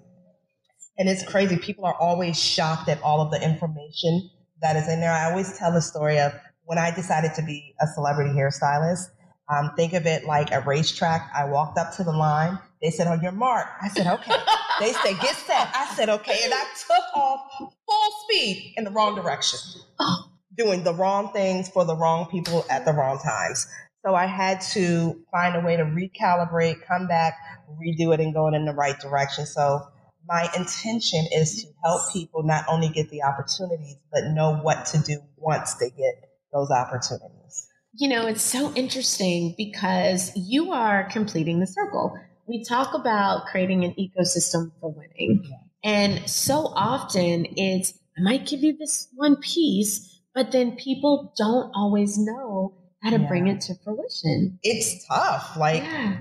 And 0.98 1.08
it's 1.08 1.24
crazy. 1.24 1.56
People 1.56 1.86
are 1.86 1.94
always 1.94 2.38
shocked 2.38 2.88
at 2.88 3.02
all 3.02 3.20
of 3.20 3.30
the 3.30 3.42
information 3.42 4.30
that 4.60 4.76
is 4.76 4.88
in 4.88 5.00
there. 5.00 5.12
I 5.12 5.30
always 5.30 5.56
tell 5.56 5.72
the 5.72 5.80
story 5.80 6.18
of 6.18 6.32
when 6.64 6.78
I 6.78 6.94
decided 6.94 7.34
to 7.34 7.42
be 7.42 7.74
a 7.80 7.86
celebrity 7.94 8.30
hairstylist. 8.30 9.06
Um, 9.48 9.72
think 9.76 9.94
of 9.94 10.06
it 10.06 10.24
like 10.24 10.52
a 10.52 10.60
racetrack. 10.60 11.30
I 11.34 11.44
walked 11.44 11.78
up 11.78 11.94
to 11.96 12.04
the 12.04 12.12
line. 12.12 12.58
They 12.80 12.90
said, 12.90 13.08
on 13.08 13.20
your 13.20 13.32
mark. 13.32 13.66
I 13.82 13.88
said, 13.88 14.06
okay. 14.06 14.36
they 14.80 14.92
said, 14.92 15.18
get 15.20 15.36
set. 15.36 15.70
I 15.74 15.92
said, 15.96 16.08
okay. 16.08 16.38
And 16.44 16.52
I 16.54 16.64
took 16.86 17.16
off 17.16 17.40
full 17.58 18.10
speed 18.24 18.74
in 18.76 18.84
the 18.84 18.90
wrong 18.90 19.14
direction, 19.14 19.58
doing 20.56 20.84
the 20.84 20.94
wrong 20.94 21.32
things 21.32 21.68
for 21.68 21.84
the 21.84 21.96
wrong 21.96 22.26
people 22.30 22.64
at 22.70 22.84
the 22.84 22.92
wrong 22.92 23.18
times. 23.18 23.66
So 24.04 24.14
I 24.14 24.26
had 24.26 24.60
to 24.72 25.20
find 25.30 25.56
a 25.56 25.60
way 25.60 25.76
to 25.76 25.84
recalibrate, 25.84 26.86
come 26.86 27.06
back, 27.06 27.36
redo 27.70 28.14
it, 28.14 28.20
and 28.20 28.32
go 28.32 28.48
in 28.48 28.64
the 28.64 28.72
right 28.72 28.98
direction. 28.98 29.44
So 29.44 29.82
my 30.30 30.48
intention 30.56 31.26
is 31.32 31.64
to 31.64 31.68
help 31.82 32.00
people 32.12 32.44
not 32.44 32.64
only 32.68 32.88
get 32.88 33.10
the 33.10 33.24
opportunities, 33.24 33.96
but 34.12 34.22
know 34.32 34.56
what 34.56 34.86
to 34.86 34.98
do 34.98 35.18
once 35.36 35.74
they 35.74 35.90
get 35.90 36.30
those 36.52 36.70
opportunities. 36.70 37.66
You 37.94 38.08
know, 38.08 38.28
it's 38.28 38.42
so 38.42 38.72
interesting 38.74 39.54
because 39.56 40.30
you 40.36 40.70
are 40.70 41.08
completing 41.10 41.58
the 41.58 41.66
circle. 41.66 42.16
We 42.46 42.64
talk 42.64 42.94
about 42.94 43.46
creating 43.46 43.84
an 43.84 43.94
ecosystem 43.98 44.70
for 44.80 44.94
winning. 44.94 45.42
And 45.82 46.30
so 46.30 46.72
often 46.76 47.46
it's, 47.56 47.92
I 48.16 48.22
might 48.22 48.46
give 48.46 48.60
you 48.60 48.76
this 48.78 49.08
one 49.14 49.36
piece, 49.36 50.20
but 50.32 50.52
then 50.52 50.76
people 50.76 51.32
don't 51.36 51.72
always 51.74 52.16
know 52.18 52.74
how 53.02 53.10
to 53.10 53.18
yeah. 53.18 53.26
bring 53.26 53.48
it 53.48 53.62
to 53.62 53.74
fruition. 53.82 54.60
It's 54.62 55.04
tough. 55.08 55.56
Like, 55.56 55.82
yeah. 55.82 56.18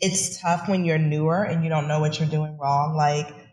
it's 0.00 0.38
tough 0.42 0.68
when 0.68 0.84
you're 0.84 0.98
newer 0.98 1.42
and 1.42 1.64
you 1.64 1.70
don't 1.70 1.88
know 1.88 2.00
what 2.00 2.20
you're 2.20 2.28
doing 2.28 2.58
wrong. 2.58 2.94
Like, 2.96 3.45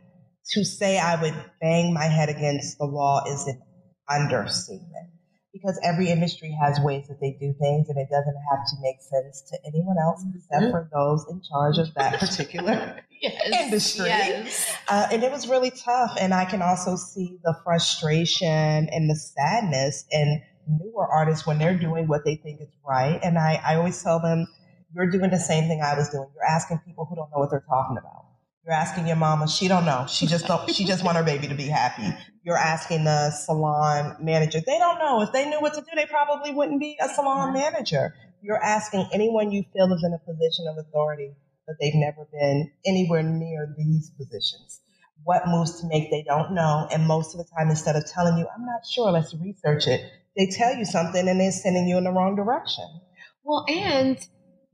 to 0.51 0.65
say 0.65 0.99
I 0.99 1.21
would 1.21 1.35
bang 1.61 1.93
my 1.93 2.05
head 2.05 2.29
against 2.29 2.77
the 2.77 2.87
wall 2.87 3.23
is 3.27 3.47
an 3.47 3.61
understatement 4.09 5.09
because 5.53 5.79
every 5.83 6.09
industry 6.09 6.55
has 6.61 6.79
ways 6.79 7.07
that 7.07 7.21
they 7.21 7.37
do 7.39 7.53
things 7.59 7.87
and 7.87 7.97
it 7.97 8.09
doesn't 8.09 8.35
have 8.51 8.65
to 8.65 8.75
make 8.81 8.97
sense 8.99 9.43
to 9.49 9.57
anyone 9.65 9.95
else 10.03 10.23
mm-hmm. 10.23 10.37
except 10.37 10.71
for 10.71 10.89
those 10.91 11.25
in 11.29 11.41
charge 11.47 11.77
of 11.77 11.93
that 11.93 12.19
particular 12.19 12.99
yes, 13.21 13.63
industry. 13.63 14.07
Yes. 14.07 14.75
Uh, 14.87 15.07
and 15.11 15.23
it 15.23 15.31
was 15.31 15.47
really 15.47 15.71
tough. 15.71 16.17
And 16.19 16.33
I 16.33 16.45
can 16.45 16.61
also 16.61 16.95
see 16.95 17.37
the 17.43 17.55
frustration 17.63 18.89
and 18.91 19.09
the 19.09 19.15
sadness 19.15 20.05
in 20.11 20.41
newer 20.67 21.07
artists 21.07 21.45
when 21.45 21.59
they're 21.59 21.77
doing 21.77 22.07
what 22.07 22.25
they 22.25 22.35
think 22.35 22.59
is 22.59 22.69
right. 22.85 23.19
And 23.23 23.37
I, 23.37 23.61
I 23.63 23.75
always 23.75 24.01
tell 24.01 24.19
them, 24.19 24.47
you're 24.95 25.09
doing 25.09 25.31
the 25.31 25.39
same 25.39 25.67
thing 25.67 25.81
I 25.81 25.95
was 25.95 26.09
doing. 26.09 26.27
You're 26.35 26.45
asking 26.45 26.79
people 26.85 27.05
who 27.05 27.15
don't 27.15 27.29
know 27.31 27.39
what 27.39 27.49
they're 27.49 27.65
talking 27.67 27.97
about. 27.97 28.22
You're 28.65 28.75
asking 28.75 29.07
your 29.07 29.17
mama, 29.17 29.47
she 29.49 29.67
don't 29.67 29.83
know. 29.83 30.05
She 30.07 30.25
just 30.25 30.47
don't, 30.47 30.73
she 30.73 30.85
just 30.85 31.03
want 31.03 31.17
her 31.17 31.23
baby 31.23 31.47
to 31.49 31.55
be 31.55 31.67
happy. 31.67 32.07
You're 32.43 32.57
asking 32.57 33.03
the 33.03 33.31
salon 33.31 34.15
manager. 34.21 34.61
They 34.65 34.77
don't 34.77 34.99
know. 34.99 35.21
If 35.21 35.33
they 35.33 35.49
knew 35.49 35.59
what 35.59 35.73
to 35.73 35.81
do, 35.81 35.87
they 35.95 36.05
probably 36.05 36.53
wouldn't 36.53 36.79
be 36.79 36.97
a 37.01 37.09
salon 37.09 37.53
manager. 37.53 38.15
You're 38.41 38.63
asking 38.63 39.07
anyone 39.11 39.51
you 39.51 39.63
feel 39.73 39.91
is 39.91 40.03
in 40.03 40.13
a 40.13 40.19
position 40.19 40.67
of 40.69 40.77
authority, 40.77 41.31
but 41.67 41.75
they've 41.81 41.95
never 41.95 42.25
been 42.31 42.71
anywhere 42.85 43.21
near 43.21 43.73
these 43.77 44.11
positions. 44.11 44.79
What 45.25 45.47
moves 45.47 45.81
to 45.81 45.87
make 45.87 46.09
they 46.09 46.23
don't 46.23 46.53
know. 46.53 46.87
And 46.91 47.05
most 47.05 47.33
of 47.33 47.39
the 47.39 47.47
time, 47.57 47.69
instead 47.69 47.97
of 47.97 48.05
telling 48.05 48.37
you, 48.37 48.47
I'm 48.55 48.65
not 48.65 48.85
sure, 48.89 49.11
let's 49.11 49.33
research 49.33 49.87
it, 49.87 50.09
they 50.37 50.47
tell 50.47 50.75
you 50.75 50.85
something 50.85 51.27
and 51.27 51.39
they're 51.39 51.51
sending 51.51 51.87
you 51.87 51.97
in 51.97 52.05
the 52.05 52.11
wrong 52.11 52.35
direction. 52.35 52.85
Well, 53.43 53.65
and 53.67 54.25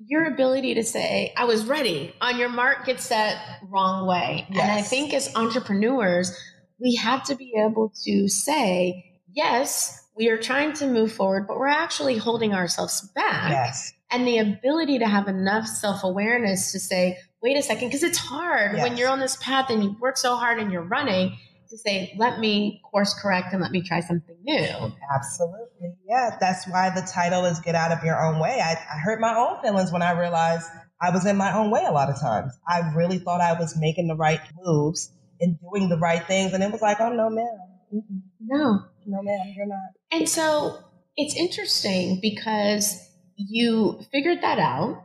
your 0.05 0.25
ability 0.25 0.75
to 0.75 0.83
say, 0.83 1.33
I 1.35 1.45
was 1.45 1.65
ready 1.65 2.13
on 2.21 2.37
your 2.37 2.49
mark 2.49 2.85
get 2.85 2.99
set 2.99 3.37
wrong 3.69 4.07
way. 4.07 4.47
Yes. 4.49 4.61
And 4.61 4.71
I 4.71 4.81
think 4.81 5.13
as 5.13 5.33
entrepreneurs, 5.35 6.35
we 6.79 6.95
have 6.95 7.23
to 7.25 7.35
be 7.35 7.53
able 7.57 7.91
to 8.05 8.29
say, 8.29 9.19
yes, 9.33 10.07
we 10.15 10.29
are 10.29 10.37
trying 10.37 10.73
to 10.73 10.87
move 10.87 11.11
forward, 11.11 11.47
but 11.47 11.57
we're 11.57 11.67
actually 11.67 12.17
holding 12.17 12.53
ourselves 12.53 13.01
back. 13.13 13.51
Yes. 13.51 13.93
And 14.11 14.27
the 14.27 14.39
ability 14.39 14.99
to 14.99 15.07
have 15.07 15.27
enough 15.27 15.67
self 15.67 16.03
awareness 16.03 16.71
to 16.71 16.79
say, 16.79 17.17
wait 17.43 17.57
a 17.57 17.61
second, 17.61 17.89
because 17.89 18.03
it's 18.03 18.17
hard 18.17 18.77
yes. 18.77 18.83
when 18.83 18.97
you're 18.97 19.09
on 19.09 19.19
this 19.19 19.37
path 19.37 19.69
and 19.69 19.83
you 19.83 19.95
work 19.99 20.17
so 20.17 20.35
hard 20.35 20.59
and 20.59 20.71
you're 20.71 20.81
running 20.81 21.37
to 21.69 21.77
say, 21.77 22.13
let 22.17 22.39
me 22.39 22.81
course 22.83 23.13
correct 23.21 23.53
and 23.53 23.61
let 23.61 23.71
me 23.71 23.81
try 23.81 23.99
something 23.99 24.35
new. 24.43 24.91
Absolutely. 25.13 25.93
Yeah. 26.07 26.37
That's 26.39 26.67
why 26.67 26.89
the 26.89 27.01
title 27.01 27.45
is 27.45 27.59
Get 27.59 27.75
Out 27.75 27.91
of 27.91 28.03
Your 28.03 28.19
Own 28.19 28.39
Way. 28.39 28.59
I, 28.63 28.73
I 28.73 28.99
hurt 28.99 29.19
my 29.19 29.35
own 29.35 29.61
feelings 29.61 29.91
when 29.91 30.01
I 30.01 30.19
realized 30.19 30.67
I 31.01 31.11
was 31.11 31.25
in 31.25 31.37
my 31.37 31.55
own 31.55 31.71
way 31.71 31.83
a 31.87 31.91
lot 31.91 32.09
of 32.09 32.19
times. 32.19 32.57
I 32.67 32.91
really 32.95 33.19
thought 33.19 33.41
I 33.41 33.53
was 33.53 33.77
making 33.77 34.07
the 34.07 34.15
right 34.15 34.41
moves 34.63 35.11
and 35.39 35.57
doing 35.59 35.89
the 35.89 35.97
right 35.97 36.25
things. 36.25 36.53
And 36.53 36.63
it 36.63 36.71
was 36.71 36.81
like, 36.81 36.99
oh, 36.99 37.09
no, 37.09 37.29
ma'am. 37.29 37.59
Mm-mm. 37.93 38.21
No. 38.41 38.85
No, 39.05 39.21
ma'am, 39.21 39.53
you're 39.55 39.65
not. 39.65 39.89
And 40.11 40.27
so 40.27 40.79
it's 41.15 41.35
interesting 41.35 42.19
because 42.21 43.09
you 43.35 43.99
figured 44.11 44.41
that 44.41 44.59
out 44.59 45.03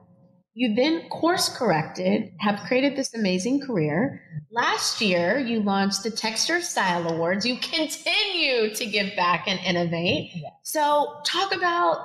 you 0.54 0.74
then 0.76 1.08
course 1.08 1.48
corrected, 1.48 2.32
have 2.38 2.60
created 2.66 2.96
this 2.96 3.12
amazing 3.12 3.60
career. 3.60 4.22
Last 4.52 5.00
year, 5.00 5.36
you 5.36 5.60
launched 5.60 6.04
the 6.04 6.12
Texture 6.12 6.60
Style 6.60 7.08
Awards. 7.12 7.44
You 7.44 7.56
continue 7.60 8.72
to 8.72 8.86
give 8.86 9.16
back 9.16 9.48
and 9.48 9.58
innovate. 9.60 10.30
So, 10.62 11.20
talk 11.26 11.54
about 11.54 11.98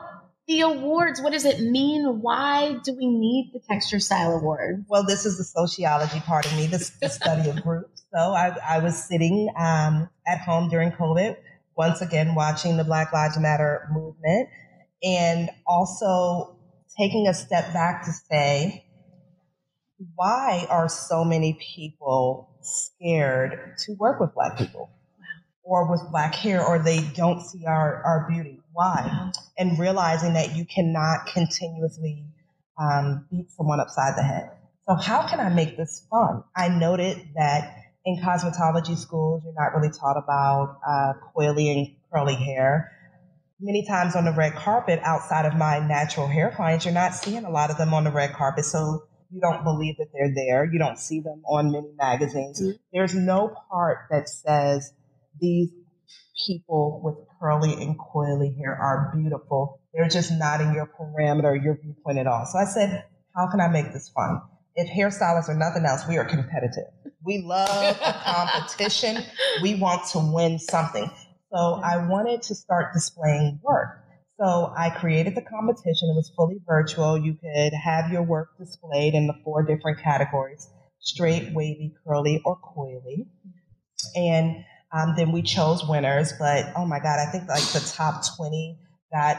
the 0.47 0.61
awards. 0.61 1.21
What 1.21 1.31
does 1.31 1.45
it 1.45 1.61
mean? 1.61 2.21
Why 2.21 2.77
do 2.83 2.93
we 2.93 3.05
need 3.05 3.51
the 3.53 3.59
Texture 3.59 3.99
Style 3.99 4.33
Award? 4.33 4.83
Well, 4.89 5.05
this 5.05 5.27
is 5.27 5.37
the 5.37 5.43
sociology 5.43 6.19
part 6.21 6.47
of 6.47 6.57
me, 6.57 6.65
the, 6.65 6.91
the 6.99 7.09
study 7.09 7.51
of 7.51 7.61
groups. 7.61 8.01
So, 8.11 8.17
I, 8.17 8.57
I 8.67 8.79
was 8.79 9.01
sitting 9.01 9.53
um, 9.59 10.09
at 10.27 10.39
home 10.39 10.69
during 10.69 10.91
COVID, 10.91 11.37
once 11.77 12.01
again 12.01 12.33
watching 12.33 12.77
the 12.77 12.83
Black 12.83 13.13
Lives 13.13 13.37
Matter 13.37 13.87
movement, 13.91 14.49
and 15.03 15.51
also 15.67 16.58
taking 16.99 17.27
a 17.27 17.33
step 17.33 17.71
back 17.71 18.03
to 18.03 18.11
say, 18.11 18.85
why 20.15 20.67
are 20.69 20.89
so 20.89 21.23
many 21.23 21.57
people 21.73 22.49
scared 22.61 23.75
to 23.77 23.93
work 23.93 24.19
with 24.19 24.33
Black 24.33 24.57
people 24.57 24.89
or 25.63 25.89
with 25.89 26.01
Black 26.11 26.35
hair, 26.35 26.65
or 26.65 26.79
they 26.79 27.01
don't 27.15 27.41
see 27.41 27.65
our, 27.65 28.01
our 28.03 28.27
beauty? 28.29 28.59
Why? 28.73 29.31
And 29.57 29.79
realizing 29.79 30.33
that 30.33 30.55
you 30.55 30.65
cannot 30.65 31.27
continuously 31.27 32.25
um, 32.77 33.25
beat 33.31 33.51
someone 33.51 33.79
upside 33.79 34.17
the 34.17 34.23
head. 34.23 34.51
So, 34.87 34.95
how 34.95 35.27
can 35.27 35.39
I 35.39 35.49
make 35.49 35.77
this 35.77 36.05
fun? 36.09 36.43
I 36.55 36.69
noted 36.69 37.17
that 37.35 37.75
in 38.05 38.17
cosmetology 38.17 38.97
schools, 38.97 39.43
you're 39.43 39.53
not 39.53 39.77
really 39.77 39.93
taught 39.93 40.17
about 40.17 40.79
uh, 40.87 41.13
coily 41.35 41.71
and 41.71 41.95
curly 42.11 42.35
hair 42.35 42.91
many 43.59 43.85
times 43.85 44.15
on 44.15 44.25
the 44.25 44.31
red 44.31 44.55
carpet 44.55 44.99
outside 45.03 45.45
of 45.45 45.55
my 45.55 45.79
natural 45.79 46.27
hair 46.27 46.51
clients, 46.55 46.85
you're 46.85 46.93
not 46.93 47.13
seeing 47.13 47.45
a 47.45 47.49
lot 47.49 47.69
of 47.69 47.77
them 47.77 47.93
on 47.93 48.03
the 48.03 48.11
red 48.11 48.33
carpet. 48.33 48.65
So 48.65 49.03
you 49.31 49.41
don't 49.41 49.63
believe 49.63 49.97
that 49.97 50.07
they're 50.13 50.33
there. 50.33 50.65
You 50.65 50.79
don't 50.79 50.97
see 50.97 51.19
them 51.19 51.41
on 51.45 51.71
many 51.71 51.91
magazines. 51.97 52.61
Mm-hmm. 52.61 52.77
There's 52.93 53.13
no 53.13 53.53
part 53.69 54.07
that 54.09 54.29
says 54.29 54.93
these 55.39 55.69
people 56.47 57.01
with 57.03 57.15
curly 57.39 57.73
and 57.73 57.97
coily 57.99 58.57
hair 58.57 58.73
are 58.73 59.13
beautiful. 59.15 59.79
They're 59.93 60.09
just 60.09 60.31
not 60.31 60.61
in 60.61 60.73
your 60.73 60.87
parameter, 60.87 61.61
your 61.61 61.77
viewpoint 61.81 62.17
at 62.17 62.27
all. 62.27 62.45
So 62.45 62.57
I 62.57 62.65
said, 62.65 63.05
how 63.35 63.49
can 63.49 63.61
I 63.61 63.67
make 63.67 63.93
this 63.93 64.09
fun? 64.09 64.41
If 64.75 64.89
hairstylists 64.89 65.49
are 65.49 65.57
nothing 65.57 65.85
else, 65.85 66.03
we 66.07 66.17
are 66.17 66.25
competitive. 66.25 66.85
We 67.23 67.39
love 67.39 67.99
competition. 68.25 69.23
we 69.61 69.75
want 69.75 70.07
to 70.11 70.19
win 70.19 70.57
something. 70.59 71.09
So 71.51 71.81
I 71.83 72.07
wanted 72.07 72.43
to 72.43 72.55
start 72.55 72.93
displaying 72.93 73.59
work. 73.63 74.03
So 74.39 74.71
I 74.75 74.89
created 74.89 75.35
the 75.35 75.41
competition. 75.41 76.09
It 76.09 76.15
was 76.15 76.31
fully 76.35 76.59
virtual. 76.65 77.17
You 77.17 77.33
could 77.33 77.73
have 77.73 78.11
your 78.11 78.23
work 78.23 78.49
displayed 78.57 79.13
in 79.13 79.27
the 79.27 79.33
four 79.43 79.63
different 79.63 79.99
categories 79.99 80.69
straight, 80.99 81.53
wavy, 81.53 81.93
curly, 82.05 82.41
or 82.45 82.57
coily. 82.57 83.25
And 84.15 84.63
um, 84.91 85.15
then 85.17 85.31
we 85.31 85.41
chose 85.41 85.87
winners. 85.87 86.33
But 86.39 86.65
oh 86.75 86.85
my 86.85 86.99
God, 86.99 87.19
I 87.19 87.31
think 87.31 87.47
like 87.47 87.63
the 87.63 87.79
top 87.95 88.23
20 88.37 88.77
got 89.11 89.37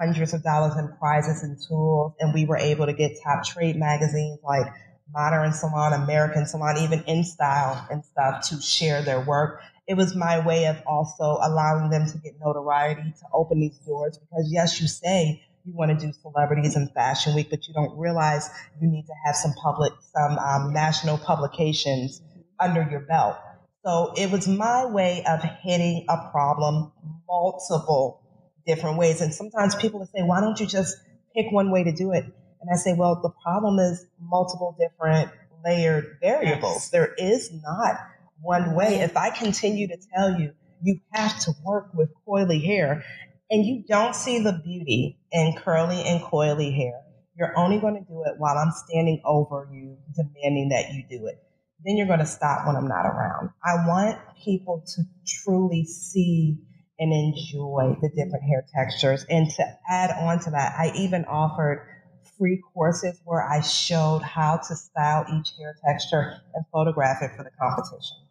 hundreds 0.00 0.32
of 0.32 0.42
dollars 0.42 0.76
in 0.76 0.88
prizes 0.98 1.42
and 1.42 1.58
tools. 1.68 2.14
And 2.20 2.32
we 2.32 2.44
were 2.44 2.56
able 2.58 2.86
to 2.86 2.92
get 2.92 3.12
top 3.22 3.44
trade 3.44 3.76
magazines 3.76 4.38
like 4.44 4.66
Modern 5.12 5.52
Salon, 5.52 5.92
American 5.92 6.46
Salon, 6.46 6.78
even 6.78 7.00
InStyle 7.00 7.90
and 7.90 8.04
stuff 8.04 8.48
to 8.50 8.60
share 8.60 9.02
their 9.02 9.20
work 9.20 9.60
it 9.88 9.96
was 9.96 10.14
my 10.14 10.44
way 10.46 10.66
of 10.66 10.76
also 10.86 11.38
allowing 11.42 11.90
them 11.90 12.06
to 12.06 12.18
get 12.18 12.34
notoriety 12.44 13.02
to 13.18 13.26
open 13.32 13.60
these 13.60 13.78
doors 13.78 14.18
because 14.18 14.48
yes 14.52 14.80
you 14.80 14.88
say 14.88 15.42
you 15.64 15.74
want 15.74 15.90
to 15.98 16.06
do 16.06 16.12
celebrities 16.22 16.76
and 16.76 16.92
fashion 16.92 17.34
week 17.34 17.50
but 17.50 17.66
you 17.68 17.74
don't 17.74 17.98
realize 17.98 18.50
you 18.80 18.88
need 18.88 19.06
to 19.06 19.14
have 19.26 19.36
some 19.36 19.52
public 19.62 19.92
some 20.14 20.38
um, 20.38 20.72
national 20.72 21.18
publications 21.18 22.22
under 22.60 22.86
your 22.90 23.00
belt 23.00 23.36
So 23.84 24.12
it 24.16 24.30
was 24.30 24.48
my 24.48 24.86
way 24.86 25.24
of 25.26 25.40
hitting 25.62 26.06
a 26.08 26.30
problem 26.30 26.92
multiple 27.28 28.22
different 28.66 28.98
ways. 28.98 29.20
And 29.20 29.32
sometimes 29.34 29.74
people 29.76 30.00
would 30.00 30.10
say, 30.10 30.22
why 30.22 30.40
don't 30.40 30.58
you 30.60 30.66
just 30.66 30.96
pick 31.34 31.50
one 31.50 31.70
way 31.70 31.84
to 31.84 31.92
do 31.92 32.12
it? 32.12 32.24
And 32.24 32.70
I 32.72 32.76
say, 32.76 32.94
well, 32.94 33.20
the 33.22 33.30
problem 33.42 33.78
is 33.78 34.04
multiple 34.20 34.76
different 34.78 35.30
layered 35.64 36.18
variables. 36.20 36.74
Yes. 36.74 36.90
There 36.90 37.14
is 37.16 37.52
not 37.52 37.98
one 38.40 38.74
way. 38.74 39.00
If 39.00 39.16
I 39.16 39.30
continue 39.30 39.88
to 39.88 39.96
tell 40.14 40.38
you, 40.38 40.52
you 40.82 41.00
have 41.12 41.38
to 41.40 41.52
work 41.64 41.92
with 41.94 42.10
coily 42.26 42.64
hair 42.64 43.04
and 43.50 43.64
you 43.64 43.84
don't 43.88 44.14
see 44.14 44.40
the 44.40 44.60
beauty 44.64 45.18
in 45.32 45.54
curly 45.56 46.02
and 46.02 46.20
coily 46.22 46.74
hair, 46.74 47.00
you're 47.36 47.56
only 47.56 47.78
going 47.78 47.94
to 47.94 48.00
do 48.00 48.22
it 48.26 48.34
while 48.38 48.58
I'm 48.58 48.72
standing 48.72 49.20
over 49.24 49.68
you, 49.72 49.96
demanding 50.14 50.68
that 50.70 50.92
you 50.92 51.04
do 51.08 51.26
it. 51.26 51.42
Then 51.84 51.96
you're 51.96 52.06
going 52.06 52.18
to 52.18 52.26
stop 52.26 52.66
when 52.66 52.76
I'm 52.76 52.88
not 52.88 53.06
around. 53.06 53.50
I 53.64 53.86
want 53.86 54.18
people 54.42 54.84
to 54.94 55.02
truly 55.26 55.84
see 55.84 56.58
and 56.98 57.12
enjoy 57.12 57.96
the 58.02 58.08
different 58.08 58.44
hair 58.44 58.66
textures. 58.74 59.24
And 59.30 59.48
to 59.50 59.78
add 59.88 60.10
on 60.10 60.40
to 60.40 60.50
that, 60.50 60.74
I 60.76 60.92
even 60.96 61.24
offered 61.26 61.86
free 62.36 62.60
courses 62.74 63.20
where 63.24 63.48
I 63.48 63.60
showed 63.60 64.22
how 64.22 64.56
to 64.68 64.76
style 64.76 65.24
each 65.32 65.52
hair 65.58 65.76
texture 65.86 66.40
and 66.54 66.64
photograph 66.72 67.22
it 67.22 67.30
for 67.36 67.44
the 67.44 67.50
competition. 67.60 68.27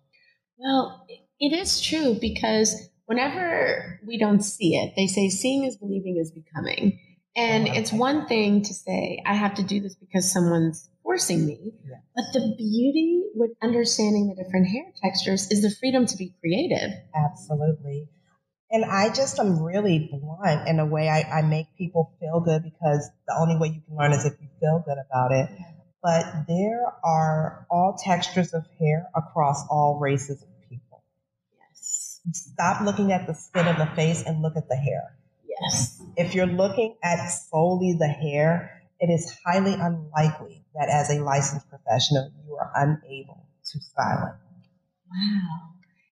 Well, 0.57 1.05
it 1.39 1.53
is 1.53 1.81
true 1.81 2.17
because 2.19 2.89
whenever 3.05 3.99
we 4.05 4.17
don't 4.17 4.41
see 4.41 4.75
it, 4.75 4.93
they 4.95 5.07
say 5.07 5.29
seeing 5.29 5.63
is 5.63 5.77
believing 5.77 6.17
is 6.17 6.31
becoming. 6.31 6.99
And 7.35 7.67
oh, 7.69 7.73
it's 7.73 7.93
one 7.93 8.27
thing 8.27 8.63
to 8.63 8.73
say, 8.73 9.21
I 9.25 9.35
have 9.35 9.55
to 9.55 9.63
do 9.63 9.79
this 9.79 9.95
because 9.95 10.31
someone's 10.31 10.89
forcing 11.03 11.45
me. 11.45 11.73
Yeah. 11.85 11.97
But 12.15 12.25
the 12.33 12.55
beauty 12.57 13.23
with 13.35 13.51
understanding 13.61 14.27
the 14.27 14.43
different 14.43 14.67
hair 14.67 14.85
textures 15.03 15.49
is 15.51 15.61
the 15.61 15.69
freedom 15.69 16.07
to 16.07 16.17
be 16.17 16.33
creative. 16.41 16.91
Absolutely. 17.15 18.09
And 18.71 18.83
I 18.83 19.13
just 19.13 19.39
am 19.39 19.61
really 19.61 20.09
blunt 20.11 20.67
in 20.67 20.79
a 20.79 20.85
way 20.85 21.07
I, 21.07 21.39
I 21.39 21.41
make 21.43 21.67
people 21.77 22.11
feel 22.19 22.41
good 22.41 22.63
because 22.63 23.09
the 23.27 23.35
only 23.39 23.55
way 23.57 23.67
you 23.69 23.81
can 23.87 23.95
learn 23.95 24.11
is 24.11 24.25
if 24.25 24.33
you 24.41 24.49
feel 24.59 24.83
good 24.85 24.97
about 24.97 25.31
it. 25.31 25.49
But 26.03 26.45
there 26.47 26.81
are 27.03 27.65
all 27.69 27.97
textures 28.03 28.53
of 28.53 28.65
hair 28.79 29.09
across 29.15 29.67
all 29.69 29.99
races 29.99 30.41
of 30.41 30.47
people. 30.69 31.03
Yes. 31.57 32.21
Stop 32.31 32.81
looking 32.81 33.11
at 33.11 33.27
the 33.27 33.33
skin 33.33 33.67
of 33.67 33.77
the 33.77 33.87
face 33.95 34.23
and 34.25 34.41
look 34.41 34.55
at 34.55 34.69
the 34.69 34.75
hair. 34.75 35.17
Yes. 35.61 36.01
If 36.15 36.35
you're 36.35 36.45
looking 36.45 36.95
at 37.03 37.25
solely 37.27 37.93
the 37.93 38.07
hair, 38.07 38.83
it 38.99 39.11
is 39.11 39.35
highly 39.45 39.73
unlikely 39.73 40.63
that 40.75 40.89
as 40.89 41.09
a 41.09 41.23
licensed 41.23 41.69
professional, 41.69 42.31
you 42.45 42.55
are 42.55 42.71
unable 42.75 43.47
to 43.71 43.79
style 43.79 44.27
it. 44.27 44.57
Wow. 45.09 45.71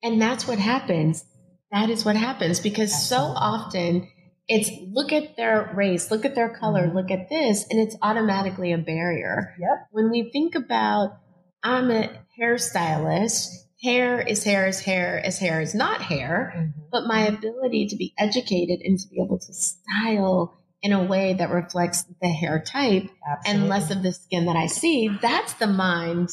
And 0.02 0.20
that's 0.20 0.46
what 0.46 0.58
happens 0.58 1.24
that 1.70 1.90
is 1.90 2.04
what 2.04 2.16
happens 2.16 2.60
because 2.60 2.92
Absolutely. 2.92 3.34
so 3.34 3.38
often 3.38 4.08
it's 4.48 4.70
look 4.90 5.12
at 5.12 5.36
their 5.36 5.70
race, 5.74 6.10
look 6.10 6.24
at 6.24 6.34
their 6.34 6.48
color, 6.48 6.86
mm-hmm. 6.86 6.96
look 6.96 7.10
at 7.10 7.28
this, 7.28 7.66
and 7.70 7.78
it's 7.78 7.96
automatically 8.02 8.72
a 8.72 8.78
barrier. 8.78 9.54
Yep. 9.60 9.88
When 9.90 10.10
we 10.10 10.30
think 10.30 10.54
about 10.54 11.18
I'm 11.62 11.90
a 11.90 12.10
hairstylist, 12.40 13.48
hair 13.82 14.20
is 14.20 14.42
hair 14.44 14.66
is 14.66 14.80
hair 14.80 15.22
is 15.24 15.38
hair 15.38 15.60
is 15.60 15.74
not 15.74 16.00
hair, 16.00 16.54
mm-hmm. 16.56 16.80
but 16.90 17.06
my 17.06 17.26
ability 17.26 17.88
to 17.88 17.96
be 17.96 18.14
educated 18.18 18.80
and 18.80 18.98
to 18.98 19.08
be 19.08 19.22
able 19.22 19.38
to 19.38 19.52
style 19.52 20.54
in 20.80 20.92
a 20.92 21.04
way 21.04 21.34
that 21.34 21.50
reflects 21.50 22.04
the 22.22 22.28
hair 22.28 22.62
type 22.64 23.10
Absolutely. 23.28 23.60
and 23.60 23.68
less 23.68 23.90
of 23.90 24.02
the 24.02 24.12
skin 24.12 24.46
that 24.46 24.56
I 24.56 24.66
see, 24.66 25.10
that's 25.20 25.54
the 25.54 25.66
mind 25.66 26.30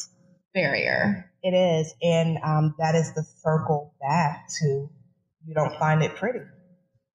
barrier. 0.54 1.30
It 1.42 1.50
is. 1.50 1.92
And 2.02 2.38
um, 2.44 2.74
that 2.78 2.94
is 2.94 3.12
the 3.14 3.24
circle 3.42 3.94
back 4.00 4.48
to 4.60 4.88
you 5.46 5.54
don't 5.54 5.78
find 5.78 6.02
it 6.02 6.16
pretty. 6.16 6.40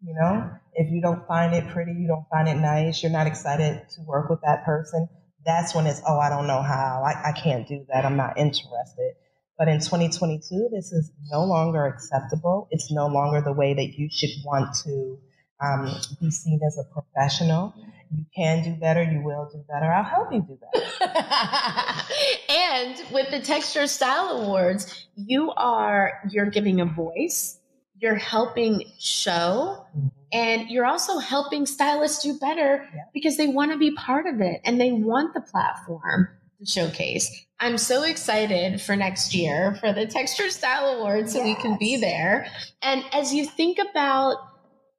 You 0.03 0.15
know, 0.19 0.49
if 0.73 0.91
you 0.91 1.01
don't 1.01 1.27
find 1.27 1.53
it 1.53 1.67
pretty, 1.69 1.93
you 1.93 2.07
don't 2.07 2.25
find 2.29 2.47
it 2.47 2.55
nice, 2.55 3.03
you're 3.03 3.11
not 3.11 3.27
excited 3.27 3.87
to 3.95 4.01
work 4.01 4.29
with 4.29 4.41
that 4.41 4.65
person, 4.65 5.07
that's 5.45 5.75
when 5.75 5.85
it's, 5.85 6.01
oh, 6.07 6.19
I 6.19 6.29
don't 6.29 6.47
know 6.47 6.61
how, 6.61 7.03
I, 7.05 7.29
I 7.29 7.31
can't 7.33 7.67
do 7.67 7.85
that, 7.93 8.05
I'm 8.05 8.17
not 8.17 8.37
interested. 8.37 9.13
But 9.61 9.67
in 9.67 9.79
2022, 9.79 10.69
this 10.73 10.91
is 10.91 11.11
no 11.31 11.43
longer 11.43 11.85
acceptable. 11.85 12.67
It's 12.71 12.91
no 12.91 13.05
longer 13.05 13.41
the 13.41 13.53
way 13.53 13.75
that 13.75 13.93
you 13.95 14.09
should 14.11 14.31
want 14.43 14.75
to 14.85 15.19
um, 15.63 15.85
be 16.19 16.31
seen 16.31 16.59
as 16.65 16.79
a 16.79 16.83
professional. 16.91 17.75
You 18.11 18.25
can 18.35 18.63
do 18.63 18.73
better. 18.73 19.03
You 19.03 19.21
will 19.21 19.49
do 19.53 19.63
better. 19.69 19.85
I'll 19.85 20.03
help 20.03 20.33
you 20.33 20.41
do 20.41 20.57
better. 20.59 20.85
and 22.49 23.03
with 23.11 23.29
the 23.29 23.39
Texture 23.39 23.85
Style 23.85 24.41
Awards, 24.41 25.05
you 25.15 25.51
are 25.51 26.13
you're 26.31 26.49
giving 26.49 26.81
a 26.81 26.85
voice 26.85 27.59
you're 28.01 28.15
helping 28.15 28.83
show 28.99 29.85
mm-hmm. 29.95 30.07
and 30.33 30.69
you're 30.69 30.85
also 30.85 31.19
helping 31.19 31.65
stylists 31.65 32.23
do 32.23 32.37
better 32.39 32.87
yeah. 32.93 33.01
because 33.13 33.37
they 33.37 33.47
want 33.47 33.71
to 33.71 33.77
be 33.77 33.91
part 33.91 34.25
of 34.25 34.41
it 34.41 34.59
and 34.65 34.81
they 34.81 34.91
want 34.91 35.33
the 35.33 35.41
platform 35.41 36.27
to 36.59 36.65
showcase. 36.65 37.45
I'm 37.59 37.77
so 37.77 38.03
excited 38.03 38.81
for 38.81 38.95
next 38.95 39.35
year 39.35 39.75
for 39.79 39.93
the 39.93 40.07
Texture 40.07 40.49
Style 40.49 40.97
Awards 40.97 41.33
so 41.33 41.43
yes. 41.43 41.45
we 41.45 41.61
can 41.61 41.77
be 41.77 41.97
there. 41.97 42.47
And 42.81 43.03
as 43.13 43.33
you 43.33 43.45
think 43.45 43.77
about 43.77 44.37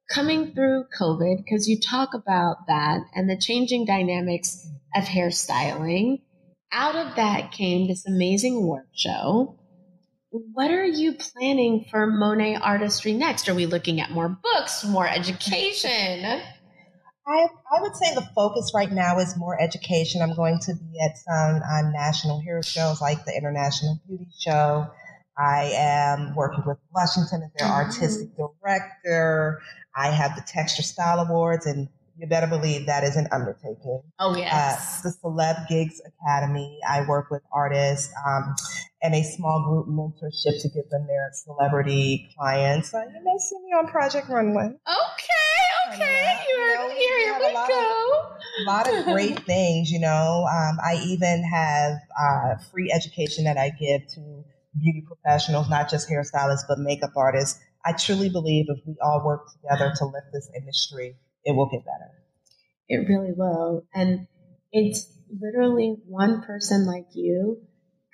coming 0.09 0.53
through 0.53 0.85
COVID, 0.97 1.43
because 1.43 1.67
you 1.67 1.79
talk 1.79 2.13
about 2.13 2.67
that 2.67 3.01
and 3.13 3.29
the 3.29 3.37
changing 3.37 3.85
dynamics 3.85 4.65
of 4.95 5.03
hairstyling, 5.03 6.21
out 6.71 6.95
of 6.95 7.15
that 7.17 7.51
came 7.51 7.87
this 7.87 8.07
amazing 8.07 8.55
award 8.55 8.85
show 8.93 9.57
what 10.33 10.71
are 10.71 10.85
you 10.85 11.13
planning 11.13 11.85
for 11.91 12.07
Monaè 12.07 12.59
Artistry 12.59 13.13
next? 13.13 13.47
Are 13.47 13.53
we 13.53 13.67
looking 13.67 14.01
at 14.01 14.09
more 14.09 14.29
books, 14.29 14.83
more 14.83 15.07
education? 15.07 16.25
I, 17.25 17.47
I 17.71 17.81
would 17.81 17.95
say 17.95 18.15
the 18.15 18.27
focus 18.35 18.71
right 18.73 18.91
now 18.91 19.19
is 19.19 19.37
more 19.37 19.61
education. 19.61 20.23
I'm 20.23 20.35
going 20.35 20.59
to 20.63 20.73
be 20.73 20.99
at 21.05 21.17
some 21.17 21.61
uh, 21.61 21.91
national 21.91 22.41
hero 22.41 22.63
shows 22.63 22.99
like 22.99 23.23
the 23.25 23.37
International 23.37 24.01
Beauty 24.07 24.27
Show. 24.39 24.87
I 25.37 25.71
am 25.75 26.35
working 26.35 26.63
with 26.65 26.79
Blushington 26.91 27.43
as 27.43 27.51
their 27.55 27.67
mm-hmm. 27.67 27.71
artistic 27.71 28.29
director. 28.35 29.61
I 29.95 30.09
have 30.09 30.35
the 30.35 30.41
Texture 30.41 30.83
Style 30.83 31.19
Awards 31.19 31.67
and 31.67 31.89
you 32.17 32.27
better 32.27 32.47
believe 32.47 32.85
that 32.85 33.03
is 33.03 33.15
an 33.15 33.27
undertaking. 33.31 34.01
Oh, 34.19 34.35
yes. 34.35 34.99
Uh, 34.99 35.09
the 35.09 35.15
Celeb 35.23 35.67
Gigs 35.67 36.01
Academy, 36.05 36.79
I 36.87 37.07
work 37.07 37.31
with 37.31 37.41
artists 37.51 38.13
um, 38.25 38.55
and 39.01 39.15
a 39.15 39.23
small 39.23 39.63
group 39.63 39.87
mentorship 39.87 40.61
to 40.61 40.69
give 40.69 40.89
them 40.89 41.07
their 41.07 41.31
celebrity 41.33 42.29
clients. 42.37 42.93
Uh, 42.93 42.99
you 42.99 43.23
may 43.23 43.37
see 43.39 43.57
me 43.65 43.71
on 43.73 43.87
Project 43.87 44.29
Runway. 44.29 44.65
Okay, 44.65 45.93
okay. 45.93 46.39
You're 46.49 46.67
you 46.69 46.75
know, 46.75 46.89
here, 46.89 47.19
here 47.19 47.39
we, 47.39 47.47
we 47.47 47.53
go. 47.53 48.11
Of, 48.19 48.41
a 48.61 48.69
lot 48.69 48.93
of 48.93 49.05
great 49.05 49.39
things, 49.45 49.91
you 49.91 49.99
know. 49.99 50.47
Um, 50.49 50.77
I 50.85 51.01
even 51.05 51.43
have 51.43 51.93
uh, 52.19 52.55
free 52.71 52.91
education 52.93 53.45
that 53.45 53.57
I 53.57 53.71
give 53.71 54.07
to 54.13 54.43
beauty 54.79 55.03
professionals, 55.05 55.69
not 55.69 55.89
just 55.89 56.09
hairstylists, 56.09 56.63
but 56.67 56.79
makeup 56.79 57.11
artists. 57.15 57.59
I 57.85 57.91
truly 57.93 58.29
believe 58.29 58.65
if 58.69 58.79
we 58.85 58.95
all 59.01 59.23
work 59.25 59.47
together 59.51 59.93
to 59.97 60.05
lift 60.05 60.27
this 60.31 60.49
industry, 60.55 61.17
it 61.45 61.55
will 61.55 61.69
get 61.69 61.83
better. 61.85 62.11
It 62.87 63.07
really 63.07 63.33
will. 63.35 63.85
And 63.93 64.27
it's 64.71 65.07
literally 65.41 65.95
one 66.07 66.43
person 66.43 66.85
like 66.85 67.07
you 67.13 67.61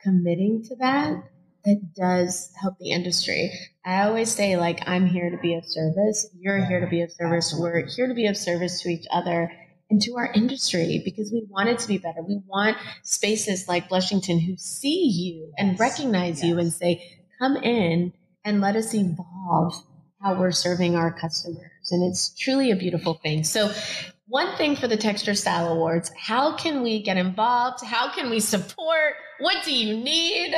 committing 0.03 0.63
to 0.63 0.75
that 0.77 1.23
that 1.65 1.93
does 1.95 2.51
help 2.59 2.77
the 2.79 2.91
industry. 2.91 3.51
I 3.85 4.03
always 4.03 4.31
say, 4.31 4.55
like, 4.57 4.87
I'm 4.87 5.05
here 5.05 5.29
to 5.29 5.37
be 5.37 5.55
of 5.55 5.65
service. 5.65 6.27
You're 6.39 6.65
here 6.65 6.79
to 6.79 6.87
be 6.87 7.01
of 7.01 7.11
service. 7.11 7.53
We're 7.57 7.85
here 7.85 8.07
to 8.07 8.13
be 8.13 8.27
of 8.27 8.37
service 8.37 8.81
to 8.81 8.89
each 8.89 9.05
other 9.11 9.51
and 9.89 10.01
to 10.03 10.15
our 10.15 10.31
industry 10.33 11.01
because 11.03 11.31
we 11.31 11.45
want 11.49 11.69
it 11.69 11.79
to 11.79 11.87
be 11.87 11.97
better. 11.97 12.21
We 12.21 12.41
want 12.47 12.77
spaces 13.03 13.67
like 13.67 13.89
Blushington 13.89 14.39
who 14.39 14.55
see 14.57 15.05
you 15.05 15.51
and 15.57 15.79
recognize 15.79 16.41
yes. 16.41 16.45
you 16.45 16.59
and 16.59 16.71
say, 16.71 17.03
come 17.39 17.57
in 17.57 18.13
and 18.45 18.61
let 18.61 18.75
us 18.75 18.93
evolve 18.93 19.73
how 20.21 20.39
we're 20.39 20.51
serving 20.51 20.95
our 20.95 21.11
customers. 21.11 21.78
And 21.91 22.03
it's 22.09 22.35
truly 22.37 22.71
a 22.71 22.75
beautiful 22.75 23.15
thing. 23.15 23.43
So, 23.43 23.71
one 24.27 24.55
thing 24.57 24.75
for 24.75 24.87
the 24.87 24.97
Texture 24.97 25.33
Style 25.33 25.73
Awards 25.73 26.11
how 26.15 26.55
can 26.55 26.83
we 26.83 27.01
get 27.01 27.17
involved? 27.17 27.83
How 27.83 28.13
can 28.13 28.29
we 28.29 28.39
support? 28.39 29.15
What 29.39 29.63
do 29.65 29.75
you 29.75 29.97
need? 29.97 30.53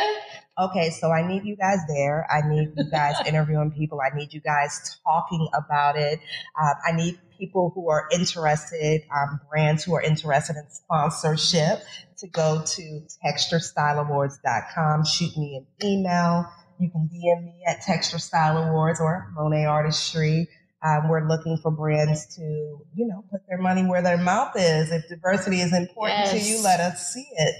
Okay, 0.59 0.89
so 0.89 1.09
I 1.11 1.25
need 1.25 1.45
you 1.45 1.55
guys 1.55 1.79
there. 1.87 2.27
I 2.29 2.47
need 2.47 2.73
you 2.75 2.83
guys 2.91 3.15
interviewing 3.25 3.71
people. 3.71 3.99
I 4.01 4.15
need 4.15 4.33
you 4.33 4.41
guys 4.41 4.99
talking 5.05 5.47
about 5.53 5.97
it. 5.97 6.19
Um, 6.61 6.73
I 6.85 6.91
need 6.91 7.17
people 7.39 7.71
who 7.73 7.89
are 7.89 8.07
interested, 8.13 9.03
um, 9.15 9.39
brands 9.49 9.83
who 9.83 9.95
are 9.95 10.01
interested 10.01 10.57
in 10.57 10.69
sponsorship, 10.69 11.81
to 12.17 12.27
go 12.27 12.61
to 12.63 13.01
texturestyleawards.com, 13.25 15.05
shoot 15.05 15.35
me 15.37 15.57
an 15.57 15.65
email. 15.89 16.45
You 16.79 16.89
can 16.89 17.09
DM 17.11 17.45
me 17.45 17.63
at 17.67 17.81
Texture 17.81 18.19
Style 18.19 18.57
Awards 18.57 18.99
or 18.99 19.31
Monaè 19.37 19.67
Artistry. 19.67 20.47
Um, 20.83 21.09
we're 21.09 21.27
looking 21.27 21.57
for 21.61 21.69
brands 21.69 22.35
to, 22.35 22.41
you 22.41 23.07
know, 23.07 23.23
put 23.31 23.41
their 23.47 23.59
money 23.59 23.85
where 23.85 24.01
their 24.01 24.17
mouth 24.17 24.53
is. 24.55 24.91
If 24.91 25.07
diversity 25.09 25.61
is 25.61 25.73
important 25.73 26.25
yes. 26.25 26.31
to 26.31 26.39
you, 26.39 26.63
let 26.63 26.79
us 26.79 27.13
see 27.13 27.27
it. 27.35 27.55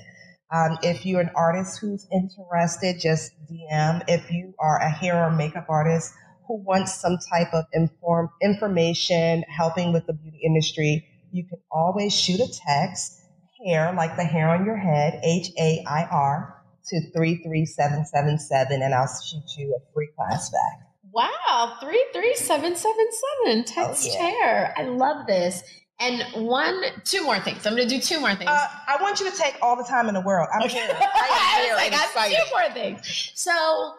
Um, 0.52 0.78
if 0.82 1.06
you're 1.06 1.22
an 1.22 1.30
artist 1.36 1.80
who's 1.80 2.08
interested, 2.12 3.00
just 3.00 3.32
DM. 3.50 4.04
If 4.08 4.32
you 4.32 4.54
are 4.60 4.80
a 4.80 4.90
hair 4.90 5.24
or 5.24 5.32
makeup 5.32 5.68
artist 5.70 6.14
who 6.48 6.58
wants 6.64 7.00
some 7.00 7.18
type 7.32 7.54
of 7.54 7.66
inform 7.74 8.30
information 8.42 9.44
helping 9.44 9.94
with 9.94 10.08
the 10.08 10.14
beauty 10.14 10.40
industry, 10.44 11.08
you 11.32 11.46
can 11.46 11.60
always 11.72 12.14
shoot 12.14 12.40
a 12.42 12.48
text, 12.68 13.22
hair, 13.66 13.94
like 13.94 14.18
the 14.18 14.26
hair 14.26 14.50
on 14.50 14.66
your 14.66 14.78
head, 14.78 15.22
H 15.24 15.52
A 15.58 15.84
I 15.88 16.04
R, 16.12 16.62
to 16.90 17.12
33777, 17.12 18.82
and 18.82 18.94
I'll 18.94 19.08
shoot 19.08 19.44
you 19.58 19.78
a 19.78 19.94
free 19.94 20.10
class 20.18 20.50
back. 20.50 20.91
Wow, 21.14 21.78
33777, 21.82 23.64
text 23.66 24.08
Oh, 24.10 24.14
yeah. 24.14 24.30
hair. 24.30 24.74
I 24.78 24.84
love 24.84 25.28
this. 25.28 25.64
And 26.00 26.24
one, 26.48 26.84
two 27.04 27.24
more 27.24 27.40
things. 27.40 27.66
I'm 27.68 27.76
going 27.76 27.88
to 27.88 27.96
do 27.96 28.02
two 28.02 28.20
more 28.20 28.34
things. 28.34 28.50
Uh, 28.50 28.68
I 28.88 28.98
want 29.02 29.20
you 29.20 29.30
to 29.30 29.38
take 29.38 29.56
all 29.62 29.76
the 29.76 29.84
time 29.84 30.08
in 30.08 30.16
the 30.16 30.22
world. 30.22 30.48
I'm 30.54 30.68
here. 30.68 30.82
I 30.90 31.58
am 31.60 31.64
here 31.64 31.74
was 31.74 31.78
like, 31.78 31.86
and 31.88 31.96
I 31.96 31.98
have 31.98 32.10
excited. 32.10 32.38
two 32.38 32.56
more 32.56 32.74
things. 32.74 33.32
So 33.36 33.96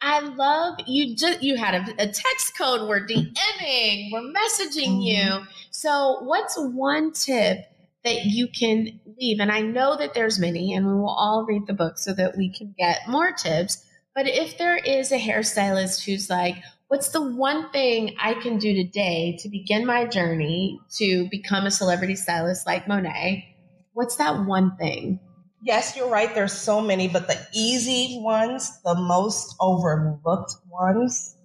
I 0.00 0.20
love 0.20 0.78
you. 0.86 1.16
Just 1.16 1.42
you 1.42 1.56
had 1.56 1.74
a, 1.74 1.92
a 2.02 2.06
text 2.06 2.56
code. 2.56 2.88
We're 2.88 3.06
DMing. 3.06 4.12
We're 4.12 4.32
messaging 4.32 4.86
Mm-hmm. 4.86 5.40
you. 5.40 5.46
So 5.72 6.18
what's 6.22 6.56
one 6.56 7.12
tip 7.12 7.58
that 8.04 8.24
you 8.26 8.46
can 8.48 9.00
leave? 9.18 9.40
And 9.40 9.50
I 9.50 9.62
know 9.62 9.96
that 9.96 10.14
there's 10.14 10.38
many, 10.38 10.74
and 10.74 10.86
we 10.86 10.92
will 10.92 11.08
all 11.08 11.44
read 11.44 11.66
the 11.66 11.74
book 11.74 11.98
so 11.98 12.12
that 12.14 12.36
we 12.36 12.50
can 12.52 12.72
get 12.78 13.00
more 13.08 13.32
tips. 13.32 13.82
But 14.16 14.26
if 14.28 14.56
there 14.56 14.78
is 14.78 15.12
a 15.12 15.18
hairstylist 15.18 16.02
who's 16.06 16.30
like, 16.30 16.56
what's 16.88 17.10
the 17.10 17.20
one 17.20 17.70
thing 17.70 18.16
I 18.18 18.32
can 18.32 18.56
do 18.56 18.72
today 18.72 19.36
to 19.40 19.50
begin 19.50 19.84
my 19.84 20.06
journey 20.06 20.80
to 20.96 21.28
become 21.30 21.66
a 21.66 21.70
celebrity 21.70 22.16
stylist 22.16 22.66
like 22.66 22.86
Monaè? 22.86 23.44
What's 23.92 24.16
that 24.16 24.46
one 24.46 24.74
thing? 24.78 25.20
Yes, 25.62 25.94
you're 25.94 26.08
right. 26.08 26.34
There's 26.34 26.54
so 26.54 26.80
many, 26.80 27.08
but 27.08 27.26
the 27.26 27.38
easy 27.52 28.18
ones, 28.22 28.80
the 28.84 28.94
most 28.94 29.54
overlooked 29.60 30.54
ones 30.70 31.36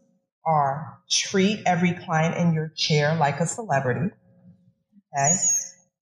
are 0.45 0.97
treat 1.09 1.59
every 1.65 1.91
client 2.05 2.37
in 2.37 2.53
your 2.53 2.71
chair 2.77 3.17
like 3.17 3.41
a 3.41 3.47
celebrity. 3.47 4.11
Okay. 5.13 5.35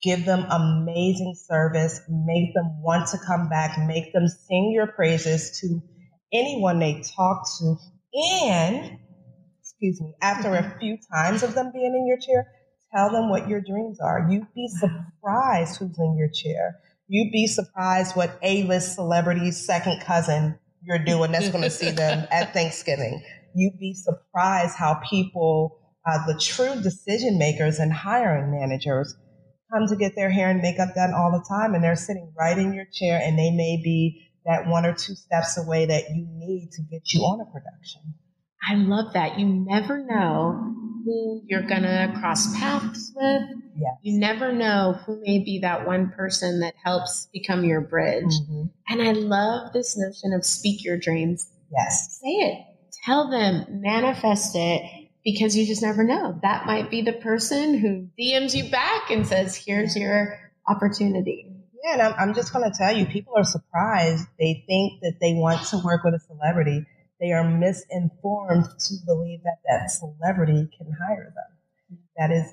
Give 0.04 0.24
them 0.24 0.46
amazing 0.52 1.34
service. 1.36 2.00
Make 2.08 2.54
them 2.54 2.80
want 2.84 3.08
to 3.10 3.18
come 3.26 3.50
back. 3.50 3.76
Make 3.88 4.14
them 4.14 4.28
sing 4.28 4.72
your 4.72 4.86
praises 4.86 5.60
to 5.62 5.82
anyone 6.34 6.80
they 6.80 7.04
talk 7.16 7.48
to. 7.60 7.76
And, 8.44 8.98
excuse 9.62 10.02
me, 10.02 10.14
after 10.22 10.56
a 10.56 10.78
few 10.80 10.98
times 11.14 11.44
of 11.44 11.54
them 11.54 11.72
being 11.74 11.96
in 11.96 12.08
your 12.08 12.18
chair, 12.18 12.48
tell 12.96 13.12
them 13.12 13.30
what 13.30 13.48
your 13.48 13.62
dreams 13.62 14.00
are. 14.00 14.28
You'd 14.30 14.54
be 14.54 14.68
surprised 14.68 15.80
who's 15.80 15.98
in 16.00 16.18
your 16.18 16.30
chair. 16.30 16.80
You'd 17.08 17.32
be 17.32 17.48
surprised 17.48 18.16
what 18.16 18.38
A-list 18.44 18.96
celebrity's 18.96 19.64
second 19.66 20.02
cousin 20.02 20.60
you're 20.84 21.04
doing 21.04 21.32
that's 21.32 21.50
going 21.50 21.64
to 21.64 21.70
see 21.70 21.92
them 21.92 22.28
at 22.32 22.54
Thanksgiving. 22.54 23.24
You'd 23.56 23.80
be 23.80 23.94
surprised 23.94 24.76
how 24.76 25.02
people, 25.10 25.78
uh, 26.06 26.26
the 26.28 26.40
true 26.40 26.82
decision 26.82 27.38
makers 27.38 27.80
and 27.80 27.92
hiring 27.92 28.52
managers, 28.52 29.16
come 29.72 29.88
to 29.88 29.96
get 29.96 30.14
their 30.16 30.30
hair 30.30 30.50
and 30.50 30.62
makeup 30.62 30.96
done 30.96 31.14
all 31.14 31.32
the 31.32 31.46
time, 31.48 31.74
and 31.74 31.84
they're 31.84 31.96
sitting 31.96 32.32
right 32.38 32.58
in 32.58 32.74
your 32.74 32.86
chair, 32.92 33.20
and 33.22 33.38
they 33.38 33.52
may 33.52 33.80
be 33.84 34.29
that 34.50 34.68
one 34.68 34.86
or 34.86 34.94
two 34.94 35.14
steps 35.14 35.58
away 35.58 35.86
that 35.86 36.10
you 36.10 36.28
need 36.28 36.72
to 36.72 36.82
get 36.82 37.14
you 37.14 37.22
on 37.22 37.40
a 37.40 37.46
production. 37.46 38.02
I 38.68 38.76
love 38.76 39.14
that. 39.14 39.40
You 39.40 39.46
never 39.46 40.04
know 40.04 40.76
who 41.06 41.42
you're 41.46 41.68
going 41.68 41.84
to 41.84 42.14
cross 42.20 42.58
paths 42.58 43.14
with. 43.16 43.44
Yes. 43.76 43.94
You 44.02 44.20
never 44.20 44.52
know 44.52 45.00
who 45.06 45.22
may 45.22 45.40
be 45.40 45.60
that 45.62 45.88
one 45.88 46.10
person 46.10 46.60
that 46.60 46.74
helps 46.84 47.30
become 47.32 47.64
your 47.64 47.80
bridge. 47.80 48.26
Mhm. 48.26 48.72
And 48.90 49.02
I 49.02 49.12
love 49.12 49.72
this 49.72 49.96
notion 49.98 50.34
of 50.34 50.44
speak 50.44 50.84
your 50.84 50.98
dreams. 50.98 51.50
Yes. 51.72 52.20
Say 52.20 52.30
it, 52.30 52.66
tell 53.06 53.30
them, 53.30 53.82
manifest 53.82 54.56
it, 54.56 54.82
because 55.24 55.56
you 55.56 55.66
just 55.66 55.84
never 55.84 56.04
know. 56.04 56.38
That 56.42 56.66
might 56.66 56.90
be 56.90 57.02
the 57.02 57.14
person 57.14 57.78
who 57.78 58.08
DMs 58.20 58.56
you 58.56 58.70
back 58.72 59.12
and 59.12 59.26
says, 59.26 59.56
here's 59.56 59.96
your 59.96 60.38
opportunity. 60.68 61.46
Yeah, 61.84 61.94
and 61.94 62.02
I'm, 62.02 62.14
I'm 62.18 62.34
just 62.34 62.54
going 62.54 62.70
to 62.70 62.78
tell 62.78 62.96
you, 62.96 63.06
people 63.06 63.34
are 63.38 63.44
surprised. 63.44 64.26
They 64.38 64.64
think 64.68 65.02
that 65.02 65.16
they 65.22 65.34
want 65.34 65.66
to 65.68 65.78
work 65.84 66.04
with 66.04 66.14
a 66.14 66.20
celebrity. 66.20 66.86
They 67.20 67.32
are 67.32 67.44
misinformed 67.44 68.66
to 68.66 68.94
believe 69.06 69.44
that 69.44 69.58
that 69.68 69.92
celebrity 69.92 70.70
can 70.78 70.92
hire 71.08 71.34
them. 71.36 72.00
That 72.18 72.32
is 72.32 72.52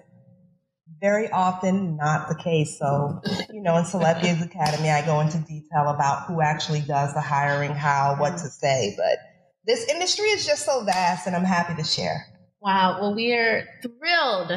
very 1.00 1.30
often 1.30 1.96
not 1.96 2.28
the 2.28 2.34
case. 2.34 2.78
So, 2.78 3.20
you 3.52 3.62
know, 3.62 3.76
in 3.76 3.84
Celebrities 3.84 4.42
Academy, 4.42 4.90
I 4.90 5.04
go 5.04 5.20
into 5.20 5.38
detail 5.38 5.88
about 5.88 6.26
who 6.26 6.40
actually 6.40 6.80
does 6.80 7.12
the 7.14 7.20
hiring, 7.20 7.72
how, 7.72 8.16
what 8.18 8.32
to 8.32 8.48
say. 8.48 8.94
But 8.96 9.18
this 9.66 9.88
industry 9.88 10.26
is 10.26 10.46
just 10.46 10.64
so 10.64 10.84
vast, 10.84 11.26
and 11.26 11.36
I'm 11.36 11.44
happy 11.44 11.74
to 11.74 11.84
share. 11.84 12.26
Wow. 12.60 12.98
Well, 13.00 13.14
we 13.14 13.32
are 13.34 13.64
thrilled 13.82 14.50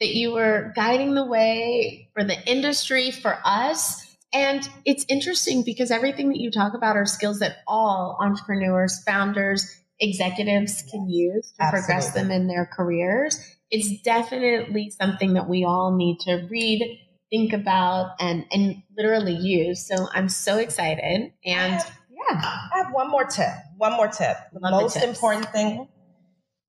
that 0.00 0.14
you 0.14 0.32
were 0.32 0.72
guiding 0.76 1.14
the 1.14 1.24
way 1.24 2.08
for 2.12 2.24
the 2.24 2.36
industry, 2.48 3.10
for 3.10 3.38
us. 3.44 4.05
And 4.36 4.68
it's 4.84 5.06
interesting 5.08 5.62
because 5.64 5.90
everything 5.90 6.28
that 6.28 6.36
you 6.36 6.50
talk 6.50 6.74
about 6.74 6.94
are 6.94 7.06
skills 7.06 7.38
that 7.38 7.58
all 7.66 8.18
entrepreneurs, 8.20 9.02
founders, 9.02 9.66
executives 9.98 10.84
can 10.90 11.08
use 11.08 11.54
to 11.58 11.70
progress 11.70 12.12
them 12.12 12.30
in 12.30 12.46
their 12.46 12.66
careers. 12.70 13.40
It's 13.70 14.02
definitely 14.02 14.90
something 14.90 15.32
that 15.34 15.48
we 15.48 15.64
all 15.64 15.96
need 15.96 16.18
to 16.20 16.46
read, 16.50 17.00
think 17.30 17.54
about, 17.54 18.10
and, 18.20 18.44
and 18.52 18.82
literally 18.94 19.32
use. 19.32 19.88
So 19.88 20.06
I'm 20.12 20.28
so 20.28 20.58
excited. 20.58 21.32
And 21.46 21.80
yeah, 22.10 22.34
I 22.34 22.70
have 22.74 22.92
one 22.92 23.10
more 23.10 23.24
tip. 23.24 23.48
One 23.78 23.92
more 23.92 24.08
tip. 24.08 24.36
The 24.52 24.60
Love 24.60 24.82
most 24.82 24.94
tips. 25.00 25.06
important 25.06 25.48
thing 25.50 25.88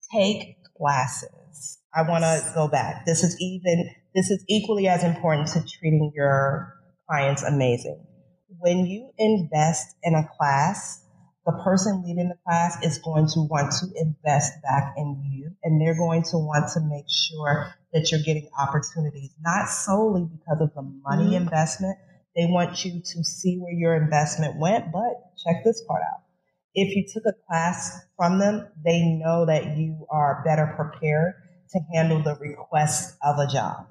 take 0.10 0.56
classes. 0.78 1.80
I 1.94 2.04
want 2.04 2.24
to 2.24 2.50
go 2.56 2.70
back. 2.70 3.06
This 3.06 3.26
is 3.26 3.36
even 3.42 3.90
this 4.16 4.32
is 4.32 4.42
equally 4.48 4.88
as 4.88 5.04
important 5.04 5.50
to 5.50 5.66
treating 5.66 6.14
your 6.16 6.77
clients 7.08 7.43
amazing. 7.43 8.06
When 8.60 8.86
you 8.86 9.12
invest 9.17 9.96
in 10.04 10.15
a 10.15 10.28
class, 10.38 11.04
the 11.46 11.54
person 11.63 12.04
leading 12.06 12.30
the 12.30 12.38
class 12.46 12.84
is 12.84 12.98
going 13.00 13.28
to 13.30 13.41
want 13.41 13.72
to 13.80 13.88
invest 13.96 14.54
back 14.63 14.93
in 14.98 15.24
you 15.32 15.52
and 15.63 15.80
they're 15.80 15.98
going 15.98 16.24
to 16.24 16.38
want 16.38 16.70
to 16.74 16.82
make 16.82 17.06
sure 17.10 17.74
that 17.93 18.12
you're 18.12 18.22
getting 18.22 18.50
opportunities, 18.60 19.32
not 19.41 19.70
solely 19.70 20.26
because 20.26 20.62
of 20.62 20.74
the 20.76 20.82
money 20.82 21.32
Mhm. 21.32 21.41
investment. 21.43 21.98
They 22.36 22.48
want 22.48 22.84
you 22.86 23.02
to 23.02 23.24
see 23.24 23.58
where 23.58 23.74
your 23.74 23.96
investment 23.96 24.60
went, 24.60 24.91
but 24.91 25.36
check 25.38 25.63
this 25.63 25.82
part 25.86 26.02
out. 26.02 26.22
If 26.74 26.96
you 26.96 27.06
took 27.12 27.24
a 27.26 27.34
class 27.48 28.06
from 28.17 28.39
them, 28.39 28.67
they 28.84 29.04
know 29.04 29.46
that 29.46 29.78
you 29.78 30.06
are 30.10 30.43
better 30.46 30.74
prepared 30.76 31.34
to 31.72 31.80
handle 31.93 32.22
the 32.22 32.36
request 32.36 33.17
of 33.24 33.39
a 33.39 33.48
job. 33.48 33.88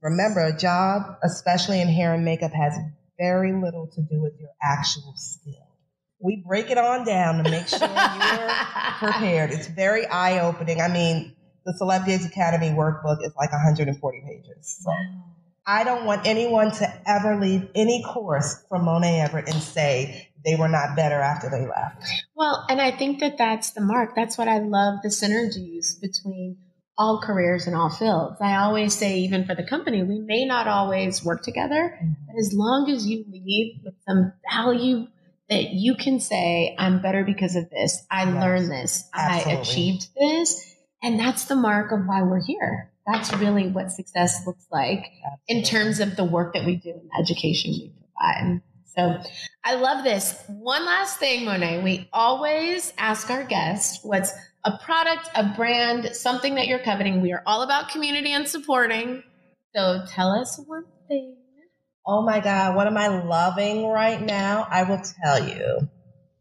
Remember, 0.00 0.44
a 0.44 0.56
job, 0.56 1.18
especially 1.22 1.80
in 1.80 1.88
hair 1.88 2.14
and 2.14 2.24
makeup, 2.24 2.52
has 2.52 2.78
very 3.18 3.52
little 3.52 3.88
to 3.88 4.00
do 4.02 4.20
with 4.20 4.38
your 4.38 4.50
actual 4.62 5.14
skill. 5.16 5.54
We 6.20 6.42
break 6.46 6.70
it 6.70 6.78
on 6.78 7.04
down 7.04 7.42
to 7.42 7.50
make 7.50 7.68
sure 7.68 7.80
you're 7.80 8.54
prepared. 8.98 9.50
It's 9.50 9.66
very 9.66 10.06
eye 10.06 10.40
opening. 10.40 10.80
I 10.80 10.88
mean, 10.88 11.34
the 11.64 11.74
Celebrities 11.74 12.24
Academy 12.24 12.70
workbook 12.70 13.18
is 13.24 13.32
like 13.36 13.52
140 13.52 14.22
pages. 14.26 14.78
So 14.82 14.90
I 15.66 15.84
don't 15.84 16.06
want 16.06 16.26
anyone 16.26 16.70
to 16.72 17.02
ever 17.06 17.36
leave 17.36 17.68
any 17.74 18.02
course 18.02 18.64
from 18.68 18.86
Monaè 18.86 19.22
Everett 19.22 19.48
and 19.52 19.62
say 19.62 20.30
they 20.44 20.56
were 20.56 20.68
not 20.68 20.96
better 20.96 21.20
after 21.20 21.50
they 21.50 21.66
left. 21.66 22.04
Well, 22.34 22.64
and 22.68 22.80
I 22.80 22.90
think 22.90 23.20
that 23.20 23.36
that's 23.36 23.72
the 23.72 23.80
mark. 23.80 24.14
That's 24.16 24.38
what 24.38 24.48
I 24.48 24.58
love 24.58 25.00
the 25.02 25.08
synergies 25.08 26.00
between 26.00 26.56
all 26.98 27.20
careers 27.20 27.66
and 27.66 27.76
all 27.76 27.88
fields. 27.88 28.36
I 28.40 28.56
always 28.56 28.92
say, 28.92 29.20
even 29.20 29.46
for 29.46 29.54
the 29.54 29.62
company, 29.62 30.02
we 30.02 30.18
may 30.18 30.44
not 30.44 30.66
always 30.66 31.24
work 31.24 31.42
together, 31.44 31.98
but 32.26 32.36
as 32.38 32.52
long 32.52 32.90
as 32.90 33.06
you 33.06 33.24
leave 33.30 33.76
with 33.84 33.94
some 34.06 34.32
value 34.52 35.06
that 35.48 35.70
you 35.70 35.94
can 35.94 36.18
say, 36.20 36.74
I'm 36.78 37.00
better 37.00 37.24
because 37.24 37.54
of 37.56 37.70
this, 37.70 38.04
I 38.10 38.24
Yes. 38.24 38.34
learned 38.34 38.70
this, 38.70 39.08
I 39.14 39.40
achieved 39.42 40.08
this. 40.18 40.74
And 41.02 41.18
that's 41.18 41.44
the 41.44 41.54
mark 41.54 41.92
of 41.92 42.00
why 42.06 42.22
we're 42.22 42.42
here. 42.42 42.90
That's 43.06 43.32
really 43.34 43.68
what 43.68 43.92
success 43.92 44.44
looks 44.46 44.66
like 44.70 45.06
in 45.46 45.62
terms 45.62 46.00
of 46.00 46.16
the 46.16 46.24
work 46.24 46.52
that 46.54 46.66
we 46.66 46.76
do 46.76 46.90
and 46.90 47.08
the 47.08 47.18
education 47.22 47.70
we 47.70 47.92
provide. 47.94 48.60
So 48.84 49.30
I 49.64 49.76
love 49.76 50.02
this. 50.02 50.42
One 50.48 50.84
last 50.84 51.18
thing, 51.18 51.46
Monaè. 51.46 51.82
We 51.82 52.08
always 52.12 52.92
ask 52.98 53.30
our 53.30 53.44
guests 53.44 54.00
what's 54.02 54.32
a 54.64 54.78
product, 54.84 55.28
a 55.34 55.44
brand, 55.56 56.14
something 56.14 56.54
that 56.56 56.66
you're 56.66 56.78
coveting. 56.80 57.22
We 57.22 57.32
are 57.32 57.42
all 57.46 57.62
about 57.62 57.88
community 57.90 58.32
and 58.32 58.46
supporting. 58.48 59.22
So 59.74 60.02
tell 60.08 60.30
us 60.32 60.60
one 60.66 60.84
thing. 61.08 61.36
Oh 62.06 62.22
my 62.24 62.40
God, 62.40 62.74
what 62.74 62.86
am 62.86 62.96
I 62.96 63.08
loving 63.08 63.86
right 63.86 64.20
now? 64.20 64.66
I 64.70 64.82
will 64.84 65.00
tell 65.22 65.46
you. 65.46 65.88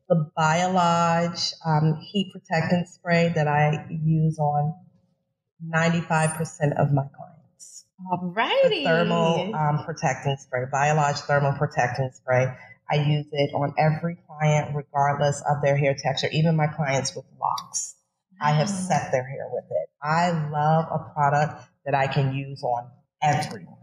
The 0.10 0.32
Biolage 0.38 1.52
um, 1.66 2.00
heat 2.12 2.32
protectant 2.32 2.88
spray 2.88 3.34
that 3.36 3.48
I 3.48 3.86
use 3.90 4.40
on 4.40 4.74
95% 5.74 6.80
of 6.80 6.94
my 6.94 7.04
clients. 7.16 7.86
All 8.10 8.20
The 8.22 8.28
righty. 8.34 8.84
thermal 8.86 9.54
um, 9.54 9.84
protecting 9.86 10.38
spray, 10.40 10.62
Biolage 10.74 11.20
thermal 11.22 11.54
protecting 11.58 12.10
spray. 12.14 12.48
I 12.90 12.96
use 12.96 13.26
it 13.34 13.54
on 13.54 13.74
every 13.78 14.18
client, 14.28 14.74
regardless 14.74 15.44
of 15.50 15.62
their 15.62 15.76
hair 15.76 15.94
texture, 16.02 16.30
even 16.32 16.56
my 16.56 16.68
clients 16.68 17.14
with 17.14 17.26
locks. 17.38 17.96
I 18.42 18.52
have 18.52 18.68
mm. 18.68 18.88
set 18.88 19.12
their 19.12 19.28
hair 19.28 19.48
with 19.52 19.66
it. 19.70 19.90
I 20.02 20.32
love 20.52 20.86
a 20.92 21.14
product 21.14 21.64
that 21.86 21.96
I 21.96 22.08
can 22.08 22.34
use 22.34 22.64
on 22.64 22.90
everyone. 23.22 23.78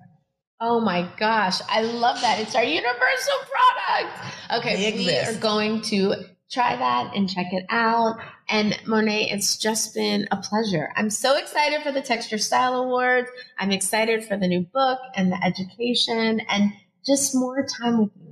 Oh 0.60 0.80
my 0.80 1.08
gosh, 1.18 1.60
I 1.68 1.82
love 1.82 2.20
that. 2.20 2.38
It's 2.38 2.54
our 2.54 2.64
universal 2.64 3.34
product. 3.50 4.34
Okay, 4.58 4.96
we 4.96 5.14
are 5.14 5.34
going 5.34 5.82
to 5.82 6.14
try 6.50 6.76
that 6.76 7.14
and 7.14 7.28
check 7.28 7.52
it 7.52 7.66
out. 7.68 8.16
And 8.48 8.72
Monaè, 8.86 9.32
it's 9.32 9.56
just 9.56 9.94
been 9.94 10.28
a 10.30 10.36
pleasure. 10.36 10.90
I'm 10.96 11.10
so 11.10 11.36
excited 11.36 11.82
for 11.82 11.92
the 11.92 12.00
Texture 12.00 12.38
Style 12.38 12.76
Awards. 12.76 13.28
I'm 13.58 13.72
excited 13.72 14.24
for 14.24 14.36
the 14.36 14.46
new 14.46 14.60
book 14.60 15.00
and 15.16 15.32
the 15.32 15.44
education 15.44 16.40
and 16.48 16.70
just 17.04 17.34
more 17.34 17.66
time 17.66 17.98
with 17.98 18.10
you. 18.16 18.23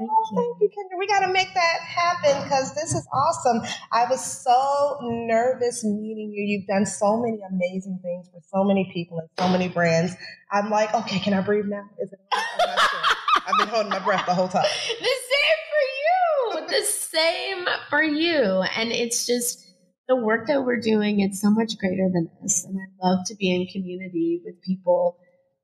Thank 0.00 0.10
oh, 0.10 0.28
you. 0.32 0.56
Thank 0.58 0.62
you, 0.62 0.68
Kendra. 0.70 0.98
We 0.98 1.06
got 1.06 1.26
to 1.26 1.30
make 1.30 1.52
that 1.52 1.80
happen 1.82 2.42
because 2.44 2.74
this 2.74 2.94
is 2.94 3.06
awesome. 3.12 3.60
I 3.92 4.06
was 4.08 4.24
so 4.24 4.98
nervous 5.02 5.84
meeting 5.84 6.32
you. 6.32 6.42
You've 6.42 6.66
done 6.66 6.86
so 6.86 7.18
many 7.18 7.38
amazing 7.46 8.00
things 8.02 8.30
for 8.32 8.40
so 8.48 8.64
many 8.64 8.90
people 8.94 9.18
and 9.18 9.28
so 9.38 9.46
many 9.50 9.68
brands. 9.68 10.14
I'm 10.50 10.70
like, 10.70 10.94
okay, 10.94 11.18
can 11.18 11.34
I 11.34 11.42
breathe 11.42 11.66
now? 11.66 11.84
Is 11.98 12.10
it? 12.14 12.18
I've 12.32 13.58
been 13.58 13.68
holding 13.68 13.90
my 13.90 13.98
breath 13.98 14.24
the 14.24 14.32
whole 14.32 14.48
time. 14.48 14.64
The 14.64 15.16
same 15.28 15.60
for 15.68 16.60
you. 16.60 16.66
the 16.66 16.86
same 16.86 17.66
for 17.90 18.02
you. 18.02 18.64
And 18.76 18.92
it's 18.92 19.26
just 19.26 19.70
the 20.08 20.16
work 20.16 20.46
that 20.46 20.64
we're 20.64 20.80
doing. 20.80 21.20
It's 21.20 21.42
so 21.42 21.50
much 21.50 21.76
greater 21.78 22.08
than 22.10 22.30
us. 22.42 22.64
And 22.64 22.78
I 22.78 23.06
love 23.06 23.26
to 23.26 23.34
be 23.34 23.54
in 23.54 23.66
community 23.70 24.40
with 24.46 24.62
people 24.62 25.18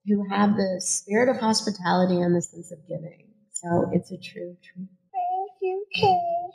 who 0.07 0.29
have 0.29 0.57
the 0.57 0.83
spirit 0.85 1.31
of 1.31 1.41
hospitality 1.41 2.21
and 2.21 2.37
the 2.37 2.43
sense 2.43 2.71
of 2.71 2.79
giving. 2.87 3.26
So 3.63 3.91
it's 3.93 4.11
a 4.11 4.19
true 4.19 4.55
truth. 4.63 4.89
Thank 5.13 5.51
you, 5.63 5.87
Kendra. 5.97 6.47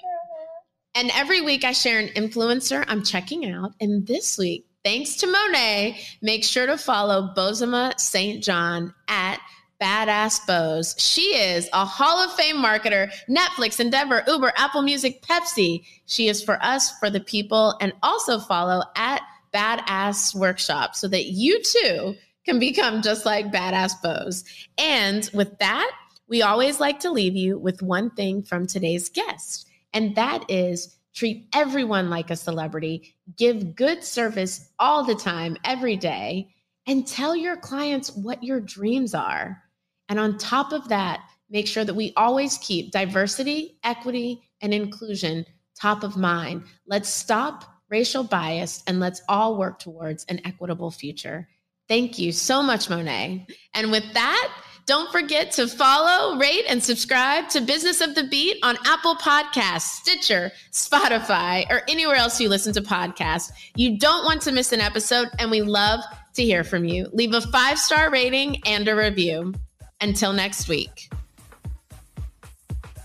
And 0.93 1.09
every 1.15 1.41
week 1.41 1.63
I 1.63 1.71
share 1.71 1.99
an 1.99 2.09
influencer 2.09 2.83
I'm 2.87 3.03
checking 3.03 3.51
out. 3.51 3.71
And 3.79 4.05
this 4.05 4.37
week, 4.37 4.67
thanks 4.83 5.15
to 5.17 5.27
Monaè, 5.27 5.97
make 6.21 6.43
sure 6.43 6.67
to 6.67 6.77
follow 6.77 7.33
Bozoma 7.35 7.99
St. 7.99 8.43
John 8.43 8.93
at 9.07 9.39
Badass 9.81 10.45
Boz. 10.45 10.95
She 10.99 11.35
is 11.35 11.67
a 11.73 11.85
Hall 11.85 12.19
of 12.19 12.33
Fame 12.33 12.57
marketer, 12.57 13.11
Netflix, 13.27 13.79
Endeavor, 13.79 14.23
Uber, 14.27 14.53
Apple 14.55 14.83
Music, 14.83 15.23
Pepsi. 15.23 15.83
She 16.05 16.27
is 16.27 16.43
for 16.43 16.63
us, 16.63 16.91
for 16.99 17.09
the 17.09 17.19
people, 17.19 17.75
and 17.81 17.93
also 18.03 18.37
follow 18.37 18.83
at 18.95 19.23
Badass 19.51 20.35
Workshop 20.35 20.95
so 20.95 21.07
that 21.07 21.25
you 21.25 21.63
too 21.63 22.13
can 22.45 22.59
become 22.59 23.01
just 23.01 23.25
like 23.25 23.51
Badass 23.51 23.93
Boz. 24.03 24.43
And 24.77 25.27
with 25.33 25.57
that, 25.57 25.91
we 26.31 26.41
always 26.41 26.79
like 26.79 27.01
to 27.01 27.11
leave 27.11 27.35
you 27.35 27.59
with 27.59 27.81
one 27.81 28.09
thing 28.11 28.41
from 28.41 28.65
today's 28.65 29.09
guest, 29.09 29.67
and 29.93 30.15
that 30.15 30.49
is 30.49 30.97
treat 31.13 31.45
everyone 31.53 32.09
like 32.09 32.31
a 32.31 32.37
celebrity, 32.37 33.13
give 33.37 33.75
good 33.75 34.01
service 34.01 34.69
all 34.79 35.03
the 35.03 35.13
time, 35.13 35.57
every 35.65 35.97
day, 35.97 36.47
and 36.87 37.05
tell 37.05 37.35
your 37.35 37.57
clients 37.57 38.15
what 38.15 38.41
your 38.41 38.61
dreams 38.61 39.13
are. 39.13 39.61
And 40.07 40.17
on 40.17 40.37
top 40.37 40.71
of 40.71 40.87
that, 40.87 41.19
make 41.49 41.67
sure 41.67 41.83
that 41.83 41.93
we 41.93 42.13
always 42.15 42.57
keep 42.59 42.91
diversity, 42.91 43.77
equity, 43.83 44.41
and 44.61 44.73
inclusion 44.73 45.45
top 45.75 46.01
of 46.01 46.15
mind. 46.15 46.63
Let's 46.87 47.09
stop 47.09 47.65
racial 47.89 48.23
bias 48.23 48.83
and 48.87 49.01
let's 49.01 49.21
all 49.27 49.57
work 49.57 49.79
towards 49.79 50.23
an 50.25 50.39
equitable 50.45 50.91
future. 50.91 51.49
Thank 51.89 52.17
you 52.17 52.31
so 52.31 52.63
much, 52.63 52.87
Monaè. 52.87 53.45
And 53.73 53.91
with 53.91 54.05
that, 54.13 54.53
don't 54.85 55.11
forget 55.11 55.51
to 55.53 55.67
follow, 55.67 56.37
rate, 56.37 56.65
and 56.67 56.83
subscribe 56.83 57.49
to 57.49 57.61
Business 57.61 58.01
of 58.01 58.15
the 58.15 58.23
Beat 58.23 58.57
on 58.63 58.77
Apple 58.85 59.15
Podcasts, 59.15 59.81
Stitcher, 59.81 60.51
Spotify, 60.71 61.69
or 61.69 61.81
anywhere 61.87 62.15
else 62.15 62.39
you 62.39 62.49
listen 62.49 62.73
to 62.73 62.81
podcasts. 62.81 63.51
You 63.75 63.97
don't 63.97 64.25
want 64.25 64.41
to 64.43 64.51
miss 64.51 64.71
an 64.71 64.81
episode, 64.81 65.29
and 65.39 65.51
we 65.51 65.61
love 65.61 66.01
to 66.33 66.43
hear 66.43 66.63
from 66.63 66.85
you. 66.85 67.07
Leave 67.13 67.33
a 67.33 67.41
five 67.41 67.77
star 67.79 68.09
rating 68.09 68.61
and 68.65 68.87
a 68.87 68.95
review. 68.95 69.53
Until 70.01 70.33
next 70.33 70.67
week. 70.67 71.11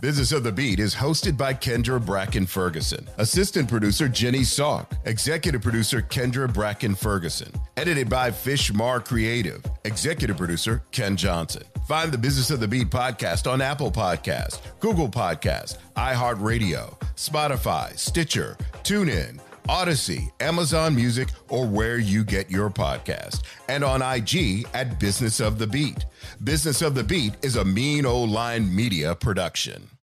Business 0.07 0.31
of 0.31 0.45
the 0.45 0.53
Beat 0.53 0.79
is 0.79 0.95
hosted 0.95 1.37
by 1.37 1.53
Kendra 1.53 2.01
Bracken 2.01 2.47
Ferguson, 2.47 3.09
assistant 3.19 3.69
producer 3.69 4.09
Jenny 4.09 4.43
Salk, 4.43 4.87
executive 5.05 5.63
producer 5.63 6.01
Kendra 6.01 6.47
Bracken 6.55 6.95
Ferguson, 6.95 7.51
edited 7.77 8.09
by 8.09 8.31
Fishmar 8.31 9.05
Creative, 9.05 9.61
executive 9.83 10.37
producer 10.37 10.85
Ken 10.93 11.17
Johnson. 11.17 11.65
Find 11.89 12.13
the 12.13 12.19
Business 12.19 12.53
of 12.53 12.61
the 12.61 12.69
Beat 12.69 12.89
podcast 12.89 13.51
on 13.51 13.61
Apple 13.61 13.91
Podcast, 13.91 14.61
Google 14.79 15.09
Podcast, 15.09 15.79
iHeartRadio, 15.97 16.97
Spotify, 17.17 17.99
Stitcher, 17.99 18.57
TuneIn, 18.85 19.41
Audacy, 19.69 20.31
Amazon 20.39 20.95
Music, 20.95 21.31
or 21.49 21.67
where 21.67 21.99
you 21.99 22.23
get 22.23 22.49
your 22.49 22.71
podcast, 22.71 23.43
and 23.69 23.83
on 23.83 24.03
IG 24.03 24.69
at 24.73 25.01
Business 25.01 25.41
of 25.41 25.59
the 25.59 25.67
Beat. 25.67 26.07
Business 26.45 26.81
of 26.81 26.95
the 26.95 27.03
Beat 27.03 27.35
is 27.43 27.57
a 27.57 27.65
mean 27.65 28.07
old 28.07 28.31
line 28.31 28.73
media 28.73 29.13
production. 29.17 29.91